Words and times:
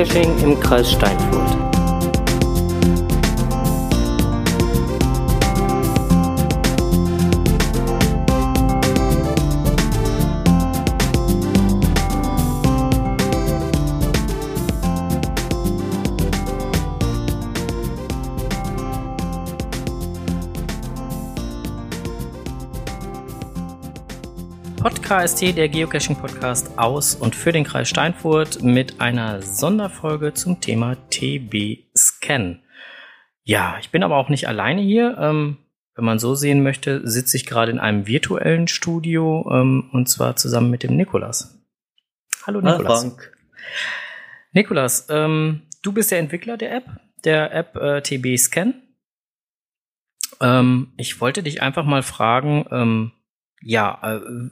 Geocaching 0.00 0.38
im 0.38 0.58
Kreis 0.58 0.92
Steinfurt. 0.92 1.29
KST, 25.10 25.56
der 25.56 25.68
Geocaching-Podcast 25.68 26.78
aus 26.78 27.16
und 27.16 27.34
für 27.34 27.50
den 27.50 27.64
Kreis 27.64 27.88
Steinfurt 27.88 28.62
mit 28.62 29.00
einer 29.00 29.42
Sonderfolge 29.42 30.34
zum 30.34 30.60
Thema 30.60 30.94
TB-Scan. 31.10 32.60
Ja, 33.42 33.76
ich 33.80 33.90
bin 33.90 34.04
aber 34.04 34.18
auch 34.18 34.28
nicht 34.28 34.46
alleine 34.46 34.80
hier. 34.80 35.18
Ähm, 35.18 35.56
wenn 35.96 36.04
man 36.04 36.20
so 36.20 36.36
sehen 36.36 36.62
möchte, 36.62 37.00
sitze 37.08 37.36
ich 37.36 37.44
gerade 37.44 37.72
in 37.72 37.80
einem 37.80 38.06
virtuellen 38.06 38.68
Studio 38.68 39.50
ähm, 39.52 39.90
und 39.92 40.08
zwar 40.08 40.36
zusammen 40.36 40.70
mit 40.70 40.84
dem 40.84 40.94
Nikolas. 40.94 41.60
Hallo 42.46 42.60
Nikolas. 42.60 42.78
Hallo 42.78 43.10
Frank. 43.10 43.36
Nikolas, 44.52 45.08
ähm, 45.10 45.62
du 45.82 45.90
bist 45.90 46.12
der 46.12 46.20
Entwickler 46.20 46.56
der 46.56 46.72
App, 46.72 46.86
der 47.24 47.52
App 47.52 47.74
äh, 47.74 48.00
TB 48.00 48.38
Scan. 48.38 48.74
Ähm, 50.40 50.92
ich 50.98 51.20
wollte 51.20 51.42
dich 51.42 51.62
einfach 51.62 51.84
mal 51.84 52.04
fragen, 52.04 52.64
ähm, 52.70 53.12
ja, 53.60 53.98
äh, 54.04 54.50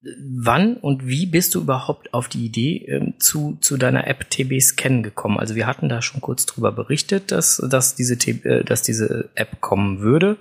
wann 0.00 0.76
und 0.76 1.06
wie 1.06 1.26
bist 1.26 1.54
du 1.54 1.60
überhaupt 1.60 2.14
auf 2.14 2.28
die 2.28 2.44
Idee 2.44 2.86
ähm, 2.88 3.14
zu, 3.18 3.58
zu 3.60 3.76
deiner 3.76 4.06
App 4.06 4.30
TB 4.30 4.60
Scan 4.60 5.02
gekommen? 5.02 5.38
Also 5.38 5.54
wir 5.54 5.66
hatten 5.66 5.88
da 5.88 6.02
schon 6.02 6.20
kurz 6.20 6.46
drüber 6.46 6.72
berichtet, 6.72 7.32
dass, 7.32 7.56
dass, 7.68 7.94
diese, 7.94 8.14
äh, 8.14 8.64
dass 8.64 8.82
diese 8.82 9.30
App 9.34 9.60
kommen 9.60 10.00
würde. 10.00 10.36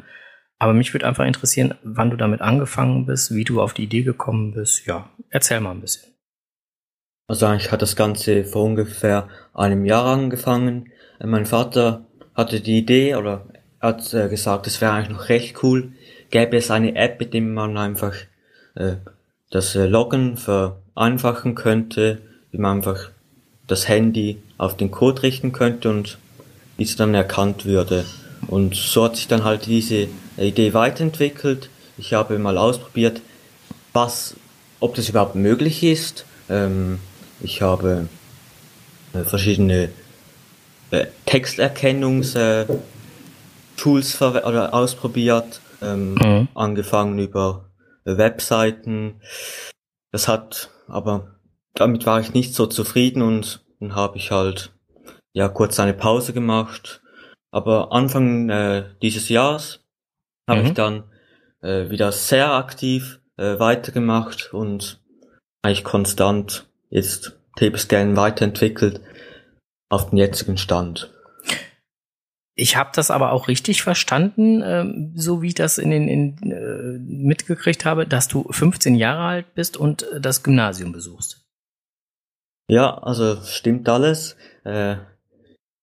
Aber 0.59 0.73
mich 0.73 0.93
würde 0.93 1.07
einfach 1.07 1.25
interessieren, 1.25 1.75
wann 1.83 2.09
du 2.09 2.17
damit 2.17 2.41
angefangen 2.41 3.05
bist, 3.05 3.33
wie 3.33 3.43
du 3.43 3.61
auf 3.61 3.73
die 3.73 3.83
Idee 3.83 4.03
gekommen 4.03 4.53
bist. 4.53 4.85
Ja, 4.85 5.09
erzähl 5.29 5.59
mal 5.59 5.71
ein 5.71 5.81
bisschen. 5.81 6.13
Also 7.27 7.45
eigentlich 7.45 7.71
hat 7.71 7.81
das 7.81 7.95
Ganze 7.95 8.45
vor 8.45 8.63
ungefähr 8.63 9.27
einem 9.53 9.85
Jahr 9.85 10.05
angefangen. 10.05 10.91
Äh, 11.19 11.27
mein 11.27 11.45
Vater 11.45 12.07
hatte 12.35 12.61
die 12.61 12.77
Idee 12.77 13.15
oder 13.15 13.47
hat 13.79 14.13
äh, 14.13 14.29
gesagt, 14.29 14.67
es 14.67 14.81
wäre 14.81 14.93
eigentlich 14.93 15.17
noch 15.17 15.29
recht 15.29 15.63
cool, 15.63 15.93
gäbe 16.29 16.57
es 16.57 16.71
eine 16.71 16.95
App, 16.95 17.19
mit 17.19 17.33
der 17.33 17.41
man 17.41 17.77
einfach 17.77 18.13
äh, 18.75 18.97
das 19.49 19.75
äh, 19.75 19.85
Loggen 19.85 20.37
vereinfachen 20.37 21.55
könnte, 21.55 22.19
wie 22.51 22.57
man 22.57 22.77
einfach 22.77 23.09
das 23.67 23.87
Handy 23.87 24.37
auf 24.57 24.77
den 24.77 24.91
Code 24.91 25.23
richten 25.23 25.51
könnte 25.51 25.89
und 25.89 26.17
es 26.77 26.95
dann 26.95 27.13
erkannt 27.13 27.65
würde. 27.65 28.05
Und 28.47 28.75
so 28.75 29.03
hat 29.03 29.15
sich 29.15 29.27
dann 29.27 29.43
halt 29.43 29.65
diese 29.65 30.07
Idee 30.37 30.73
weiterentwickelt. 30.73 31.69
Ich 31.97 32.13
habe 32.13 32.39
mal 32.39 32.57
ausprobiert, 32.57 33.21
was, 33.93 34.35
ob 34.79 34.95
das 34.95 35.09
überhaupt 35.09 35.35
möglich 35.35 35.83
ist. 35.83 36.25
Ähm, 36.49 36.99
ich 37.41 37.61
habe 37.61 38.07
äh, 39.13 39.23
verschiedene 39.23 39.89
äh, 40.91 41.07
Texterkennungstools 41.25 44.21
oder 44.21 44.73
ausprobiert, 44.73 45.61
ähm, 45.81 46.15
mhm. 46.15 46.47
angefangen 46.53 47.19
über 47.19 47.65
Webseiten. 48.15 49.21
Das 50.11 50.27
hat, 50.27 50.69
aber 50.87 51.39
damit 51.73 52.05
war 52.05 52.19
ich 52.19 52.33
nicht 52.33 52.53
so 52.53 52.65
zufrieden 52.65 53.21
und 53.21 53.65
dann 53.79 53.95
habe 53.95 54.17
ich 54.17 54.31
halt 54.31 54.71
ja 55.33 55.49
kurz 55.49 55.79
eine 55.79 55.93
Pause 55.93 56.33
gemacht. 56.33 57.01
Aber 57.51 57.91
Anfang 57.91 58.49
äh, 58.49 58.85
dieses 59.01 59.29
Jahres 59.29 59.83
habe 60.47 60.61
mhm. 60.61 60.67
ich 60.67 60.73
dann 60.73 61.03
äh, 61.61 61.89
wieder 61.89 62.11
sehr 62.11 62.53
aktiv 62.53 63.19
äh, 63.37 63.59
weitergemacht 63.59 64.53
und 64.53 65.01
eigentlich 65.61 65.83
konstant 65.83 66.67
jetzt 66.89 67.37
TP-Scan 67.57 68.15
weiterentwickelt 68.15 69.01
auf 69.89 70.09
den 70.09 70.17
jetzigen 70.17 70.57
Stand. 70.57 71.11
Ich 72.59 72.75
habe 72.75 72.89
das 72.91 73.11
aber 73.11 73.33
auch 73.33 73.47
richtig 73.47 73.83
verstanden, 73.83 74.63
ähm, 74.65 75.13
so 75.15 75.43
wie 75.43 75.49
ich 75.49 75.53
das 75.53 75.77
in 75.77 75.91
den 75.91 76.07
in, 76.07 76.51
äh, 76.51 76.97
mitgekriegt 76.97 77.85
habe, 77.85 78.07
dass 78.07 78.27
du 78.27 78.47
15 78.49 78.95
Jahre 78.95 79.21
alt 79.21 79.53
bist 79.53 79.77
und 79.77 80.11
äh, 80.11 80.19
das 80.19 80.41
Gymnasium 80.41 80.91
besuchst. 80.91 81.45
Ja, 82.67 82.97
also 82.97 83.39
stimmt 83.43 83.87
alles. 83.87 84.37
Äh, 84.65 84.95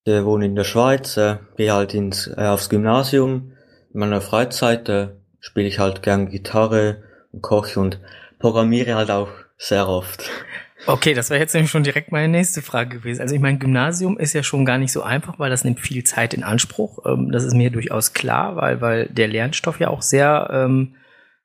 ich 0.05 0.25
wohne 0.25 0.47
in 0.47 0.57
der 0.57 0.65
Schweiz, 0.65 1.17
äh, 1.17 1.39
gehe 1.57 1.73
halt 1.73 1.95
ins, 1.95 2.29
aufs 2.29 2.69
Gymnasium. 2.69 3.53
In 3.93 4.01
meiner 4.01 4.21
Freizeit 4.21 4.89
äh, 4.89 5.11
spiele 5.39 5.69
ich 5.69 5.79
halt 5.79 6.03
gern 6.03 6.29
Gitarre 6.29 7.05
und 7.31 7.41
koche 7.41 7.79
und 7.79 8.01
programmiere 8.41 8.97
halt 8.97 9.13
auch 9.13 9.31
sehr 9.57 9.89
oft. 9.89 10.29
Okay, 10.87 11.15
das 11.15 11.31
wäre 11.31 11.41
jetzt 11.41 11.55
nämlich 11.55 11.71
schon 11.71 11.83
direkt 11.83 12.13
meine 12.13 12.29
nächste 12.29 12.61
Frage 12.61 12.99
gewesen. 12.99 13.23
Also 13.23 13.35
ich 13.35 13.41
meine, 13.41 13.59
Gymnasium 13.59 14.19
ist 14.19 14.35
ja 14.35 14.43
schon 14.43 14.67
gar 14.67 14.77
nicht 14.77 14.93
so 14.93 15.03
einfach, 15.03 15.39
weil 15.39 15.49
das 15.49 15.65
nimmt 15.65 15.81
viel 15.81 16.05
Zeit 16.05 16.35
in 16.35 16.43
Anspruch. 16.43 17.07
Ähm, 17.07 17.33
das 17.33 17.45
ist 17.45 17.55
mir 17.55 17.71
durchaus 17.71 18.13
klar, 18.13 18.57
weil, 18.57 18.83
weil 18.83 19.07
der 19.09 19.29
Lernstoff 19.29 19.81
ja 19.81 19.89
auch 19.89 20.03
sehr 20.03 20.51
ähm, 20.53 20.97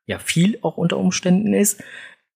ja, 0.04 0.18
viel 0.18 0.58
auch 0.60 0.76
unter 0.76 0.98
Umständen 0.98 1.54
ist. 1.54 1.82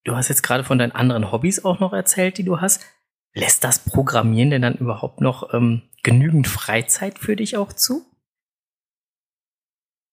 Du 0.05 0.17
hast 0.17 0.29
jetzt 0.29 0.43
gerade 0.43 0.65
von 0.65 0.79
deinen 0.79 0.93
anderen 0.93 1.31
Hobbys 1.31 1.65
auch 1.65 1.79
noch 1.79 1.93
erzählt, 1.93 2.39
die 2.39 2.45
du 2.45 2.61
hast. 2.61 2.87
Lässt 3.35 3.65
das 3.65 3.81
Programmieren 3.81 4.51
denn 4.51 4.63
dann 4.63 4.77
überhaupt 4.77 5.21
noch 5.21 5.53
ähm, 5.53 5.83
genügend 6.03 6.47
Freizeit 6.47 7.19
für 7.19 7.37
dich 7.37 7.57
auch 7.59 7.73
zu? 7.73 8.07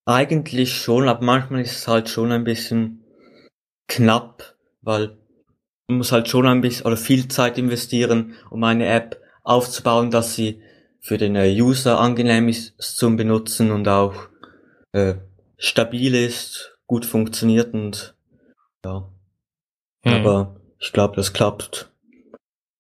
Eigentlich 0.06 0.76
schon, 0.76 1.08
aber 1.08 1.24
manchmal 1.24 1.62
ist 1.62 1.78
es 1.78 1.88
halt 1.88 2.10
schon 2.10 2.32
ein 2.32 2.44
bisschen 2.44 3.06
knapp, 3.88 4.56
weil 4.82 5.18
man 5.92 5.98
muss 5.98 6.14
halt 6.14 6.30
schon 6.30 6.48
ein 6.48 6.62
bisschen 6.62 6.86
oder 6.86 6.96
viel 6.96 7.28
Zeit 7.28 7.58
investieren, 7.58 8.36
um 8.50 8.64
eine 8.64 8.88
App 8.88 9.22
aufzubauen, 9.44 10.10
dass 10.10 10.36
sie 10.36 10.62
für 11.02 11.18
den 11.18 11.36
äh, 11.36 11.54
User 11.62 12.00
angenehm 12.00 12.48
ist 12.48 12.80
zum 12.80 13.18
Benutzen 13.18 13.72
und 13.72 13.88
auch 13.90 14.30
äh, 14.94 15.16
stabil 15.58 16.16
ist, 16.16 16.78
gut 16.88 17.06
funktioniert 17.06 17.74
und 17.74 18.16
ja. 18.86 19.10
Hm. 20.04 20.14
Aber 20.14 20.56
ich 20.80 20.94
glaube, 20.94 21.18
das 21.18 21.34
klappt 21.34 21.92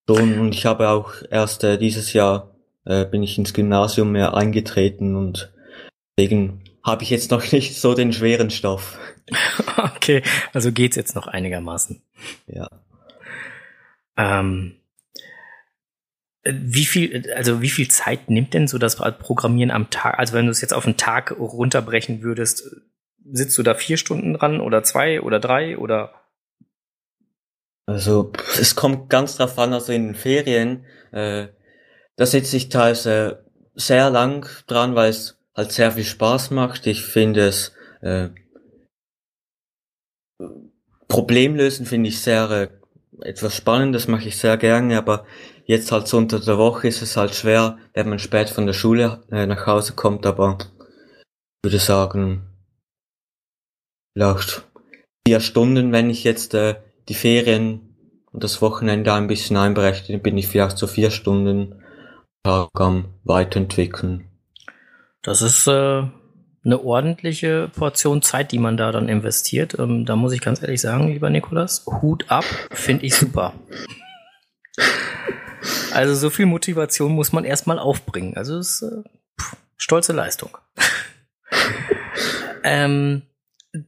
schon 0.07 0.39
und 0.39 0.55
ich 0.55 0.65
habe 0.65 0.89
auch 0.89 1.13
erst 1.29 1.65
äh, 1.65 1.77
dieses 1.77 2.13
Jahr 2.13 2.55
äh, 2.85 3.05
bin 3.05 3.23
ich 3.23 3.37
ins 3.37 3.53
Gymnasium 3.53 4.13
mehr 4.13 4.35
eingetreten 4.35 5.15
und 5.17 5.51
deswegen 6.17 6.63
habe 6.83 7.03
ich 7.03 7.09
jetzt 7.09 7.29
noch 7.29 7.51
nicht 7.51 7.77
so 7.77 7.93
den 7.93 8.13
schweren 8.13 8.49
Stoff. 8.49 8.97
Okay, 9.77 10.23
also 10.51 10.71
geht's 10.71 10.95
jetzt 10.95 11.15
noch 11.15 11.27
einigermaßen. 11.27 12.01
Ja. 12.47 12.67
Ähm, 14.17 14.81
wie 16.43 16.85
viel, 16.85 17.31
also 17.33 17.61
wie 17.61 17.69
viel 17.69 17.87
Zeit 17.89 18.29
nimmt 18.29 18.53
denn 18.53 18.67
so 18.67 18.77
das 18.77 18.95
Programmieren 18.95 19.71
am 19.71 19.89
Tag? 19.89 20.17
Also 20.17 20.33
wenn 20.33 20.45
du 20.45 20.51
es 20.51 20.61
jetzt 20.61 20.73
auf 20.73 20.85
einen 20.85 20.97
Tag 20.97 21.31
runterbrechen 21.37 22.23
würdest, 22.23 22.63
sitzt 23.31 23.57
du 23.57 23.63
da 23.63 23.75
vier 23.75 23.97
Stunden 23.97 24.33
dran 24.33 24.59
oder 24.59 24.83
zwei 24.83 25.21
oder 25.21 25.39
drei 25.39 25.77
oder? 25.77 26.13
Also 27.85 28.31
es 28.59 28.75
kommt 28.75 29.09
ganz 29.09 29.37
drauf 29.37 29.57
an, 29.59 29.73
also 29.73 29.91
in 29.91 30.07
den 30.07 30.15
Ferien, 30.15 30.85
äh, 31.11 31.47
da 32.15 32.25
sitze 32.25 32.57
ich 32.57 32.69
teilweise 32.69 33.45
sehr 33.75 34.09
lang 34.09 34.47
dran, 34.67 34.95
weil 34.95 35.09
es 35.09 35.39
halt 35.55 35.71
sehr 35.71 35.91
viel 35.91 36.03
Spaß 36.03 36.51
macht. 36.51 36.87
Ich 36.87 37.03
finde 37.03 37.47
es 37.47 37.73
äh, 38.01 38.29
Problemlösen 41.07 41.85
finde 41.85 42.09
ich 42.09 42.21
sehr 42.21 42.49
äh, 42.49 42.69
etwas 43.21 43.55
Spannendes 43.55 44.07
mache 44.07 44.27
ich 44.27 44.37
sehr 44.37 44.57
gerne, 44.57 44.97
aber 44.97 45.25
jetzt 45.65 45.91
halt 45.91 46.07
so 46.07 46.17
unter 46.17 46.39
der 46.39 46.57
Woche 46.57 46.87
ist 46.87 47.01
es 47.01 47.17
halt 47.17 47.35
schwer, 47.35 47.77
wenn 47.93 48.09
man 48.09 48.19
spät 48.19 48.49
von 48.49 48.65
der 48.65 48.73
Schule 48.73 49.23
äh, 49.31 49.45
nach 49.45 49.65
Hause 49.67 49.93
kommt, 49.93 50.25
aber 50.25 50.57
ich 50.59 51.69
würde 51.69 51.79
sagen, 51.79 52.43
vielleicht 54.13 54.63
vier 55.27 55.39
Stunden, 55.39 55.91
wenn 55.91 56.09
ich 56.09 56.23
jetzt 56.23 56.53
äh, 56.53 56.75
die 57.07 57.13
Ferien 57.13 57.95
und 58.31 58.43
das 58.43 58.61
Wochenende 58.61 59.13
ein 59.13 59.27
bisschen 59.27 59.57
einberechne, 59.57 60.17
bin 60.17 60.37
ich 60.37 60.47
vielleicht 60.47 60.77
so 60.77 60.87
vier 60.87 61.11
Stunden 61.11 61.81
Tag 62.43 62.69
am 62.73 63.13
Weiterentwickeln. 63.23 64.27
Das 65.21 65.43
ist 65.43 65.67
äh, 65.67 66.03
eine 66.63 66.83
ordentliche 66.83 67.69
Portion 67.75 68.21
Zeit, 68.21 68.51
die 68.51 68.59
man 68.59 68.77
da 68.77 68.91
dann 68.91 69.09
investiert. 69.09 69.77
Ähm, 69.79 70.05
da 70.05 70.15
muss 70.15 70.33
ich 70.33 70.41
ganz 70.41 70.61
ehrlich 70.61 70.81
sagen, 70.81 71.07
lieber 71.07 71.29
Nikolas, 71.29 71.85
Hut 71.85 72.25
ab, 72.29 72.45
finde 72.71 73.05
ich 73.05 73.15
super. 73.15 73.53
Also 75.93 76.15
so 76.15 76.31
viel 76.31 76.47
Motivation 76.47 77.11
muss 77.11 77.33
man 77.33 77.43
erstmal 77.43 77.77
aufbringen. 77.77 78.35
Also 78.35 78.57
es 78.57 78.81
ist 78.81 78.91
äh, 78.91 79.09
pff, 79.39 79.55
stolze 79.77 80.11
Leistung. 80.11 80.57
ähm, 82.63 83.21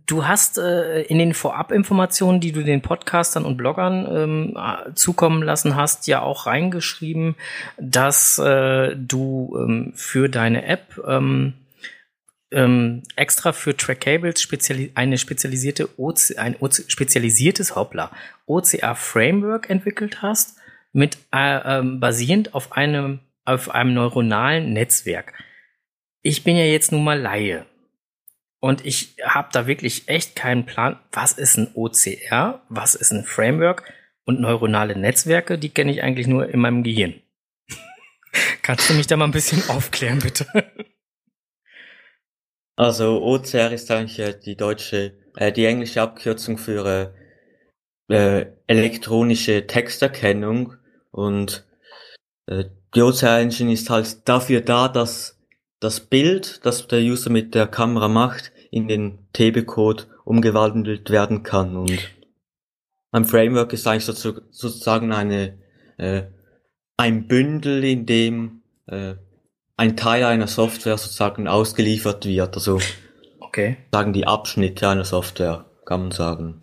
Du 0.05 0.25
hast 0.25 0.59
äh, 0.59 1.01
in 1.01 1.17
den 1.17 1.33
Vorabinformationen, 1.33 2.39
die 2.39 2.53
du 2.53 2.63
den 2.63 2.81
Podcastern 2.81 3.43
und 3.43 3.57
Bloggern 3.57 4.07
ähm, 4.09 4.57
zukommen 4.95 5.43
lassen 5.43 5.75
hast, 5.75 6.07
ja 6.07 6.21
auch 6.21 6.45
reingeschrieben, 6.45 7.35
dass 7.77 8.37
äh, 8.37 8.95
du 8.95 9.53
ähm, 9.59 9.91
für 9.93 10.29
deine 10.29 10.65
App 10.67 11.01
ähm, 11.05 11.55
ähm, 12.53 13.03
extra 13.15 13.51
für 13.51 13.75
Trackables 13.75 14.41
speziali 14.41 14.91
eine 14.95 15.17
spezialisierte 15.17 15.89
OC 15.97 16.37
ein 16.37 16.55
OC 16.59 16.85
spezialisiertes 16.87 17.75
Hoppla 17.75 18.11
OCR 18.45 18.95
Framework 18.95 19.69
entwickelt 19.69 20.21
hast, 20.21 20.57
mit 20.91 21.17
äh, 21.33 21.79
ähm, 21.79 21.99
basierend 21.99 22.53
auf 22.53 22.71
einem 22.71 23.19
auf 23.45 23.69
einem 23.71 23.93
neuronalen 23.93 24.71
Netzwerk. 24.71 25.33
Ich 26.21 26.43
bin 26.43 26.55
ja 26.55 26.65
jetzt 26.65 26.91
nun 26.91 27.03
mal 27.03 27.19
Laie 27.19 27.65
und 28.59 28.85
ich 28.85 29.17
habe 29.25 29.49
da 29.51 29.67
wirklich 29.67 30.07
echt 30.07 30.35
keinen 30.35 30.65
Plan, 30.65 30.97
was 31.11 31.33
ist 31.33 31.57
ein 31.57 31.71
OCR, 31.73 32.61
was 32.69 32.95
ist 32.95 33.11
ein 33.11 33.25
Framework 33.25 33.83
und 34.23 34.39
neuronale 34.39 34.95
Netzwerke, 34.95 35.57
die 35.57 35.69
kenne 35.69 35.91
ich 35.91 36.01
eigentlich 36.01 36.27
nur 36.27 36.47
in 36.47 36.61
meinem 36.61 36.83
Gehirn. 36.83 37.15
Kannst 38.61 38.89
du 38.89 38.93
mich 38.93 39.07
da 39.07 39.17
mal 39.17 39.25
ein 39.25 39.31
bisschen 39.31 39.67
aufklären, 39.69 40.19
bitte? 40.19 40.47
Also 42.75 43.21
OCR 43.21 43.71
ist 43.71 43.91
eigentlich 43.91 44.19
äh, 44.19 44.33
die 44.39 44.55
deutsche, 44.55 45.13
äh, 45.35 45.51
die 45.51 45.65
englische 45.65 46.01
Abkürzung 46.01 46.57
für 46.57 47.13
äh, 48.09 48.13
äh 48.13 48.45
elektronische 48.67 49.67
Texterkennung 49.67 50.75
und 51.11 51.65
äh, 52.47 52.65
die 52.95 53.01
OCR 53.01 53.39
Engine 53.39 53.73
ist 53.73 53.89
halt 53.89 54.27
dafür 54.27 54.61
da, 54.61 54.87
dass 54.87 55.39
das 55.79 55.99
Bild, 55.99 56.65
das 56.65 56.87
der 56.87 57.01
User 57.01 57.29
mit 57.29 57.55
der 57.55 57.67
Kamera 57.67 58.07
macht, 58.07 58.51
in 58.71 58.87
den 58.87 59.27
TB-Code 59.33 60.05
umgewandelt 60.25 61.09
werden 61.09 61.43
kann. 61.43 61.75
Und 61.75 61.99
ein 63.11 63.25
Framework 63.25 63.73
ist 63.73 63.85
eigentlich 63.85 64.05
sozusagen 64.05 65.11
eine, 65.11 65.59
äh, 65.97 66.23
ein 66.97 67.27
Bündel, 67.27 67.83
in 67.83 68.05
dem 68.05 68.63
äh, 68.87 69.15
ein 69.77 69.97
Teil 69.97 70.23
einer 70.23 70.47
Software 70.47 70.97
sozusagen 70.97 71.47
ausgeliefert 71.47 72.25
wird. 72.25 72.55
Also 72.55 72.79
okay. 73.39 73.77
sagen 73.91 74.13
die 74.13 74.27
Abschnitte 74.27 74.87
einer 74.87 75.05
Software, 75.05 75.65
kann 75.85 76.01
man 76.01 76.11
sagen. 76.11 76.61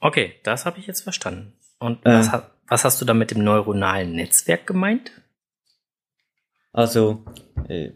Okay, 0.00 0.34
das 0.42 0.66
habe 0.66 0.78
ich 0.78 0.86
jetzt 0.86 1.02
verstanden. 1.02 1.52
Und 1.78 2.04
äh, 2.06 2.10
was, 2.10 2.42
was 2.68 2.84
hast 2.84 3.00
du 3.00 3.04
da 3.04 3.14
mit 3.14 3.30
dem 3.30 3.44
neuronalen 3.44 4.14
Netzwerk 4.14 4.66
gemeint? 4.66 5.12
Also, 6.72 7.24
äh, 7.68 7.90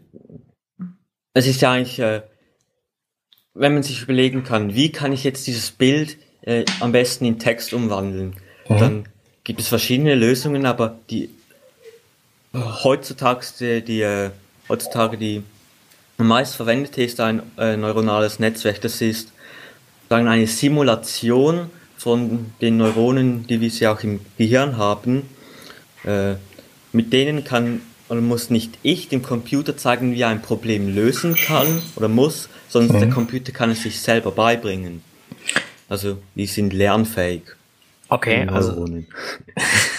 es 1.33 1.47
ist 1.47 1.61
ja 1.61 1.71
eigentlich 1.71 1.99
äh, 1.99 2.21
wenn 3.55 3.73
man 3.73 3.83
sich 3.83 4.03
überlegen 4.03 4.43
kann, 4.43 4.75
wie 4.75 4.91
kann 4.91 5.13
ich 5.13 5.23
jetzt 5.23 5.47
dieses 5.47 5.71
Bild 5.71 6.17
äh, 6.41 6.65
am 6.81 6.91
besten 6.91 7.25
in 7.25 7.39
Text 7.39 7.73
umwandeln, 7.73 8.35
mhm. 8.69 8.77
dann 8.77 9.09
gibt 9.43 9.61
es 9.61 9.69
verschiedene 9.69 10.13
Lösungen, 10.13 10.65
aber 10.65 10.99
die 11.09 11.29
heutzutage 12.83 13.45
die, 13.59 13.81
die 13.81 14.01
äh, 14.01 14.31
heutzutage 14.69 15.17
die 15.17 15.43
meist 16.17 16.55
verwendete 16.55 17.03
ist 17.03 17.19
ein 17.19 17.41
äh, 17.57 17.75
neuronales 17.75 18.39
Netzwerk. 18.39 18.81
Das 18.81 19.01
ist 19.01 19.31
sagen 20.09 20.27
eine 20.27 20.47
Simulation 20.47 21.69
von 21.97 22.51
den 22.61 22.77
Neuronen, 22.77 23.47
die 23.47 23.59
wir 23.61 23.71
sie 23.71 23.87
auch 23.87 24.01
im 24.03 24.19
Gehirn 24.37 24.77
haben. 24.77 25.23
Äh, 26.03 26.35
mit 26.91 27.11
denen 27.11 27.43
kann 27.43 27.81
oder 28.07 28.21
muss 28.21 28.49
nicht 28.49 28.77
ich 28.83 29.09
dem 29.09 29.23
Computer 29.23 29.77
zeigen, 29.77 30.13
wie 30.13 30.21
er 30.21 30.29
ein 30.29 30.41
Problem 30.41 30.93
lösen 30.93 31.35
kann 31.35 31.81
oder 31.95 32.07
muss, 32.07 32.49
sondern 32.69 32.97
mhm. 32.97 32.99
der 33.01 33.09
Computer 33.09 33.51
kann 33.51 33.71
es 33.71 33.81
sich 33.81 33.99
selber 33.99 34.31
beibringen. 34.31 35.01
Also 35.89 36.19
die 36.35 36.45
sind 36.45 36.73
lernfähig. 36.73 37.43
Okay, 38.07 38.47
also, 38.47 38.85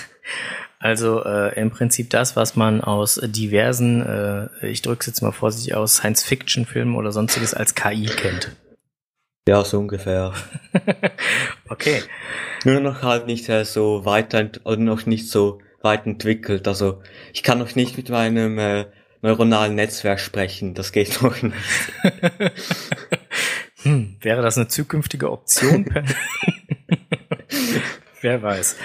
also 0.86 1.24
äh, 1.24 1.60
im 1.60 1.72
Prinzip 1.72 2.10
das, 2.10 2.36
was 2.36 2.54
man 2.54 2.80
aus 2.80 3.20
diversen, 3.20 4.06
äh, 4.06 4.68
ich 4.68 4.82
drücke 4.82 5.00
es 5.00 5.06
jetzt 5.06 5.20
mal 5.20 5.32
vorsichtig 5.32 5.74
aus, 5.74 5.96
Science-Fiction-Filmen 5.96 6.94
oder 6.94 7.10
sonstiges 7.10 7.54
als 7.54 7.74
KI 7.74 8.06
kennt. 8.06 8.54
Ja, 9.48 9.64
so 9.64 9.80
ungefähr. 9.80 10.32
okay. 11.68 12.02
Nur 12.64 12.80
noch 12.80 13.02
halt 13.02 13.26
nicht 13.26 13.48
äh, 13.48 13.64
so 13.64 14.04
weiter 14.04 14.48
oder 14.62 14.76
noch 14.76 15.06
nicht 15.06 15.28
so 15.28 15.60
weit 15.82 16.06
entwickelt. 16.06 16.68
Also 16.68 17.02
ich 17.32 17.42
kann 17.42 17.58
noch 17.58 17.74
nicht 17.74 17.96
mit 17.96 18.08
meinem 18.08 18.56
äh, 18.60 18.86
neuronalen 19.22 19.74
Netzwerk 19.74 20.20
sprechen. 20.20 20.74
Das 20.74 20.92
geht 20.92 21.20
noch 21.20 21.42
nicht. 21.42 21.54
hm, 23.82 24.18
wäre 24.20 24.42
das 24.42 24.56
eine 24.56 24.68
zukünftige 24.68 25.32
Option? 25.32 25.84
Wer 28.20 28.42
weiß. 28.42 28.76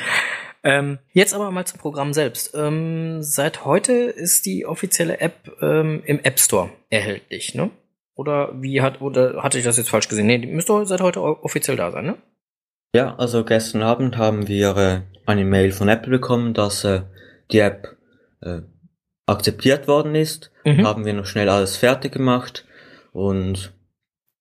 Ähm, 0.63 1.00
jetzt 1.12 1.34
aber 1.34 1.50
mal 1.52 1.66
zum 1.66 1.80
Programm 1.80 2.13
selbst. 2.13 2.54
Ähm, 2.56 3.24
seit 3.24 3.66
heute 3.66 3.94
ist 3.94 4.46
die 4.46 4.66
offizielle 4.66 5.19
App 5.19 5.52
ähm, 5.62 6.04
im 6.06 6.19
App 6.19 6.40
Store 6.40 6.69
erhältlich, 6.90 7.56
ne? 7.56 7.72
Oder 8.13 8.62
wie 8.62 8.81
hat 8.81 9.02
oder 9.02 9.42
hatte 9.42 9.58
ich 9.58 9.63
das 9.63 9.78
jetzt 9.78 9.90
falsch 9.90 10.08
gesehen? 10.08 10.28
Nee, 10.28 10.38
die 10.38 10.48
müsste 10.48 10.86
seit 10.86 11.02
heute 11.02 11.22
offiziell 11.22 11.78
da 11.78 11.92
sein, 11.92 12.06
ne? 12.06 12.18
Ja, 12.94 13.16
also 13.16 13.44
gestern 13.44 13.81
Abend 13.81 14.18
haben 14.18 14.48
wir 14.48 14.78
äh, 14.78 15.02
eine 15.25 15.46
Mail 15.46 15.72
von 15.72 15.90
Apple 15.90 16.12
bekommen, 16.12 16.54
dass 16.54 16.84
äh, 16.84 17.02
die 17.52 17.60
App 17.60 17.98
äh, 18.42 18.62
akzeptiert 19.25 19.88
worden 19.88 20.14
ist. 20.14 20.52
Mhm. 20.66 20.86
Haben 20.86 21.06
wir 21.06 21.14
noch 21.14 21.25
schnell 21.25 21.50
alles 21.50 21.78
fertig 21.78 22.12
gemacht 22.12 22.66
und 23.14 23.74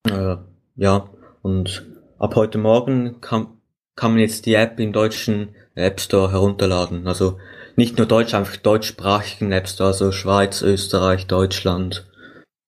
äh, 0.09 0.37
ja, 0.77 1.11
und 1.43 1.87
ab 2.19 2.35
heute 2.37 2.59
Morgen 2.59 3.21
kann, 3.21 3.61
kann 3.97 4.13
man 4.13 4.21
jetzt 4.21 4.47
die 4.47 4.55
App 4.55 4.79
im 4.81 4.93
deutschen 4.93 5.55
App 5.75 6.01
Store 6.01 6.33
herunterladen. 6.33 7.07
Also 7.07 7.39
nicht 7.77 7.99
nur 7.99 8.07
Deutsch, 8.07 8.33
einfach 8.35 8.57
deutschsprachigen 8.57 9.53
App 9.53 9.69
Store, 9.69 9.91
also 9.91 10.11
Schweiz, 10.13 10.63
Österreich, 10.63 11.27
Deutschland, 11.27 12.07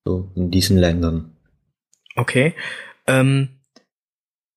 so 0.04 0.31
in 0.34 0.50
diesen 0.50 0.76
Ländern. 0.78 1.36
Okay. 2.17 2.55
Ähm 3.06 3.48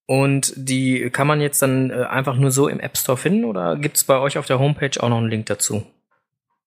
und 0.08 0.53
die 0.55 1.10
kann 1.10 1.25
man 1.25 1.41
jetzt 1.41 1.63
dann 1.63 1.89
äh, 1.89 2.03
einfach 2.03 2.38
nur 2.38 2.51
so 2.51 2.67
im 2.67 2.79
App 2.79 2.96
Store 2.96 3.17
finden 3.17 3.43
oder 3.43 3.75
gibt 3.75 3.98
es 3.98 4.03
bei 4.03 4.19
euch 4.19 4.38
auf 4.38 4.46
der 4.46 4.60
Homepage 4.60 5.01
auch 5.01 5.10
noch 5.10 5.17
einen 5.17 5.31
Link 5.31 5.48
dazu? 5.48 5.84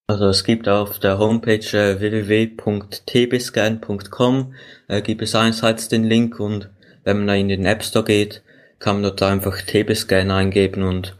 Also 0.08 0.26
es 0.26 0.42
gibt 0.42 0.68
auf 0.68 0.98
der 0.98 1.18
Homepage 1.18 1.56
äh, 1.56 2.00
www.tbscan.com 2.00 4.54
äh, 4.88 5.02
gibt 5.02 5.22
es 5.22 5.34
einerseits 5.34 5.88
den 5.88 6.04
Link 6.04 6.40
und 6.40 6.70
wenn 7.04 7.18
man 7.18 7.26
da 7.28 7.34
in 7.34 7.48
den 7.48 7.66
App 7.66 7.84
Store 7.84 8.04
geht, 8.04 8.42
kann 8.78 8.96
man 8.96 9.04
dort 9.04 9.22
einfach 9.22 9.60
TBScan 9.60 10.30
eingeben 10.30 10.82
und 10.82 11.17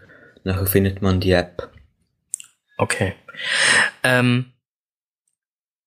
nachher 0.48 0.66
findet 0.66 1.02
man 1.02 1.20
die 1.20 1.32
App. 1.32 1.70
Okay. 2.76 3.14
Ähm, 4.02 4.52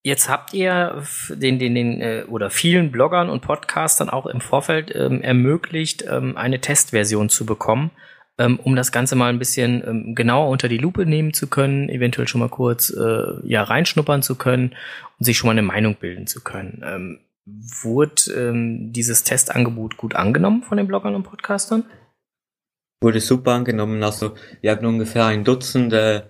Jetzt 0.03 0.29
habt 0.29 0.53
ihr 0.55 1.03
den, 1.29 1.59
den, 1.59 1.75
den 1.75 2.01
äh, 2.01 2.23
oder 2.27 2.49
vielen 2.49 2.91
Bloggern 2.91 3.29
und 3.29 3.41
Podcastern 3.41 4.09
auch 4.09 4.25
im 4.25 4.41
Vorfeld 4.41 4.91
ähm, 4.95 5.21
ermöglicht, 5.21 6.03
ähm, 6.09 6.37
eine 6.37 6.59
Testversion 6.59 7.29
zu 7.29 7.45
bekommen, 7.45 7.91
ähm, 8.39 8.59
um 8.59 8.75
das 8.75 8.91
Ganze 8.91 9.15
mal 9.15 9.29
ein 9.29 9.37
bisschen 9.37 9.83
ähm, 9.87 10.15
genauer 10.15 10.49
unter 10.49 10.69
die 10.69 10.79
Lupe 10.79 11.05
nehmen 11.05 11.35
zu 11.35 11.47
können, 11.47 11.87
eventuell 11.87 12.27
schon 12.27 12.39
mal 12.41 12.49
kurz 12.49 12.89
äh, 12.89 13.47
ja 13.47 13.61
reinschnuppern 13.61 14.23
zu 14.23 14.33
können 14.33 14.75
und 15.19 15.25
sich 15.25 15.37
schon 15.37 15.49
mal 15.49 15.51
eine 15.51 15.61
Meinung 15.61 15.95
bilden 15.97 16.25
zu 16.25 16.41
können. 16.41 16.81
Ähm, 16.83 17.19
wurde 17.45 18.91
dieses 18.91 19.23
Testangebot 19.23 19.97
gut 19.97 20.15
angenommen 20.15 20.61
von 20.61 20.77
den 20.77 20.87
Bloggern 20.87 21.15
und 21.15 21.23
Podcastern? 21.23 21.85
Wurde 23.01 23.19
super 23.19 23.53
angenommen. 23.53 24.03
Also 24.03 24.35
wir 24.61 24.71
haben 24.71 24.85
ungefähr 24.85 25.25
ein 25.25 25.43
Dutzend 25.43 25.91
äh, 25.91 26.21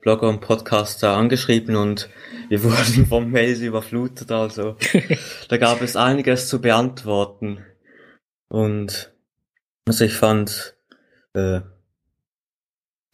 Blogger 0.00 0.28
und 0.28 0.40
Podcaster 0.40 1.16
angeschrieben 1.16 1.76
und 1.76 2.08
wir 2.48 2.62
wurden 2.64 3.06
von 3.06 3.30
Mails 3.30 3.60
überflutet, 3.60 4.30
also 4.30 4.76
da 5.48 5.56
gab 5.56 5.82
es 5.82 5.96
einiges 5.96 6.48
zu 6.48 6.60
beantworten. 6.60 7.64
Und 8.48 9.12
also 9.86 10.04
ich 10.04 10.14
fand 10.14 10.76
äh, 11.34 11.60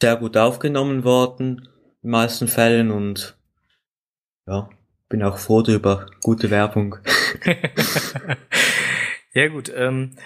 sehr 0.01 0.17
gut 0.17 0.37
aufgenommen 0.37 1.05
worden 1.05 1.69
in 2.03 2.09
den 2.09 2.11
meisten 2.11 2.49
Fällen 2.49 2.91
und 2.91 3.37
ja, 4.47 4.69
bin 5.09 5.23
auch 5.23 5.39
froh 5.39 5.63
drüber. 5.63 6.07
Gute 6.23 6.51
Werbung. 6.51 6.97
ja 9.33 9.49
gut, 9.49 9.73
ähm, 9.75 10.17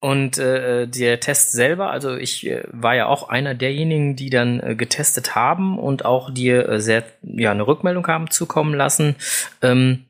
und 0.00 0.38
äh, 0.38 0.86
der 0.88 1.20
Test 1.20 1.52
selber, 1.52 1.90
also 1.90 2.16
ich 2.16 2.46
äh, 2.46 2.62
war 2.72 2.94
ja 2.94 3.06
auch 3.06 3.28
einer 3.28 3.54
derjenigen, 3.54 4.16
die 4.16 4.30
dann 4.30 4.58
äh, 4.60 4.74
getestet 4.74 5.34
haben 5.34 5.78
und 5.78 6.06
auch 6.06 6.32
dir 6.32 6.68
äh, 6.68 6.80
sehr 6.80 7.04
ja 7.22 7.50
eine 7.50 7.66
Rückmeldung 7.66 8.06
haben 8.06 8.30
zukommen 8.30 8.74
lassen. 8.74 9.16
Ähm, 9.60 10.06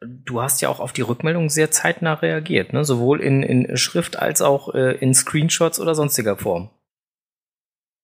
du 0.00 0.40
hast 0.40 0.62
ja 0.62 0.70
auch 0.70 0.80
auf 0.80 0.92
die 0.92 1.02
Rückmeldung 1.02 1.50
sehr 1.50 1.70
zeitnah 1.70 2.14
reagiert, 2.14 2.72
ne? 2.72 2.84
sowohl 2.84 3.20
in, 3.20 3.42
in 3.42 3.76
Schrift 3.76 4.18
als 4.18 4.40
auch 4.40 4.74
äh, 4.74 4.96
in 4.96 5.12
Screenshots 5.12 5.78
oder 5.78 5.94
sonstiger 5.94 6.38
Form. 6.38 6.70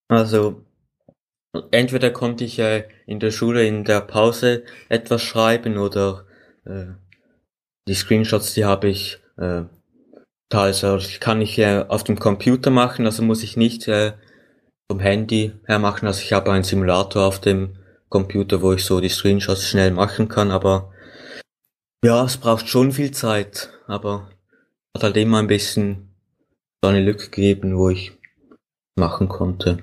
Also 0.08 0.62
entweder 1.70 2.10
konnte 2.10 2.44
ich 2.44 2.58
äh, 2.58 2.84
in 3.06 3.18
der 3.18 3.30
Schule 3.30 3.66
in 3.66 3.84
der 3.84 4.02
Pause 4.02 4.64
etwas 4.90 5.22
schreiben 5.22 5.78
oder 5.78 6.26
äh, 6.66 6.86
die 7.88 7.94
Screenshots, 7.94 8.52
die 8.52 8.66
habe 8.66 8.88
ich 8.88 9.20
äh, 9.38 9.62
Also 10.52 10.98
kann 11.20 11.40
ich 11.40 11.58
äh, 11.58 11.84
auf 11.86 12.04
dem 12.04 12.18
Computer 12.18 12.70
machen, 12.70 13.06
also 13.06 13.22
muss 13.22 13.42
ich 13.42 13.56
nicht 13.56 13.86
äh, 13.88 14.12
vom 14.90 14.98
Handy 14.98 15.52
her 15.66 15.78
machen. 15.78 16.06
Also 16.06 16.22
ich 16.22 16.32
habe 16.32 16.50
einen 16.50 16.64
Simulator 16.64 17.24
auf 17.24 17.40
dem 17.40 17.76
Computer, 18.08 18.60
wo 18.60 18.72
ich 18.72 18.84
so 18.84 19.00
die 19.00 19.08
Screenshots 19.08 19.68
schnell 19.68 19.92
machen 19.92 20.28
kann, 20.28 20.50
aber 20.50 20.92
ja, 22.04 22.24
es 22.24 22.38
braucht 22.38 22.68
schon 22.68 22.92
viel 22.92 23.12
Zeit, 23.12 23.70
aber 23.86 24.30
hat 24.94 25.04
halt 25.04 25.16
immer 25.16 25.38
ein 25.38 25.46
bisschen 25.46 26.14
so 26.82 26.90
eine 26.90 27.00
Lücke 27.00 27.26
gegeben, 27.26 27.76
wo 27.76 27.90
ich 27.90 28.12
machen 28.96 29.28
konnte. 29.28 29.78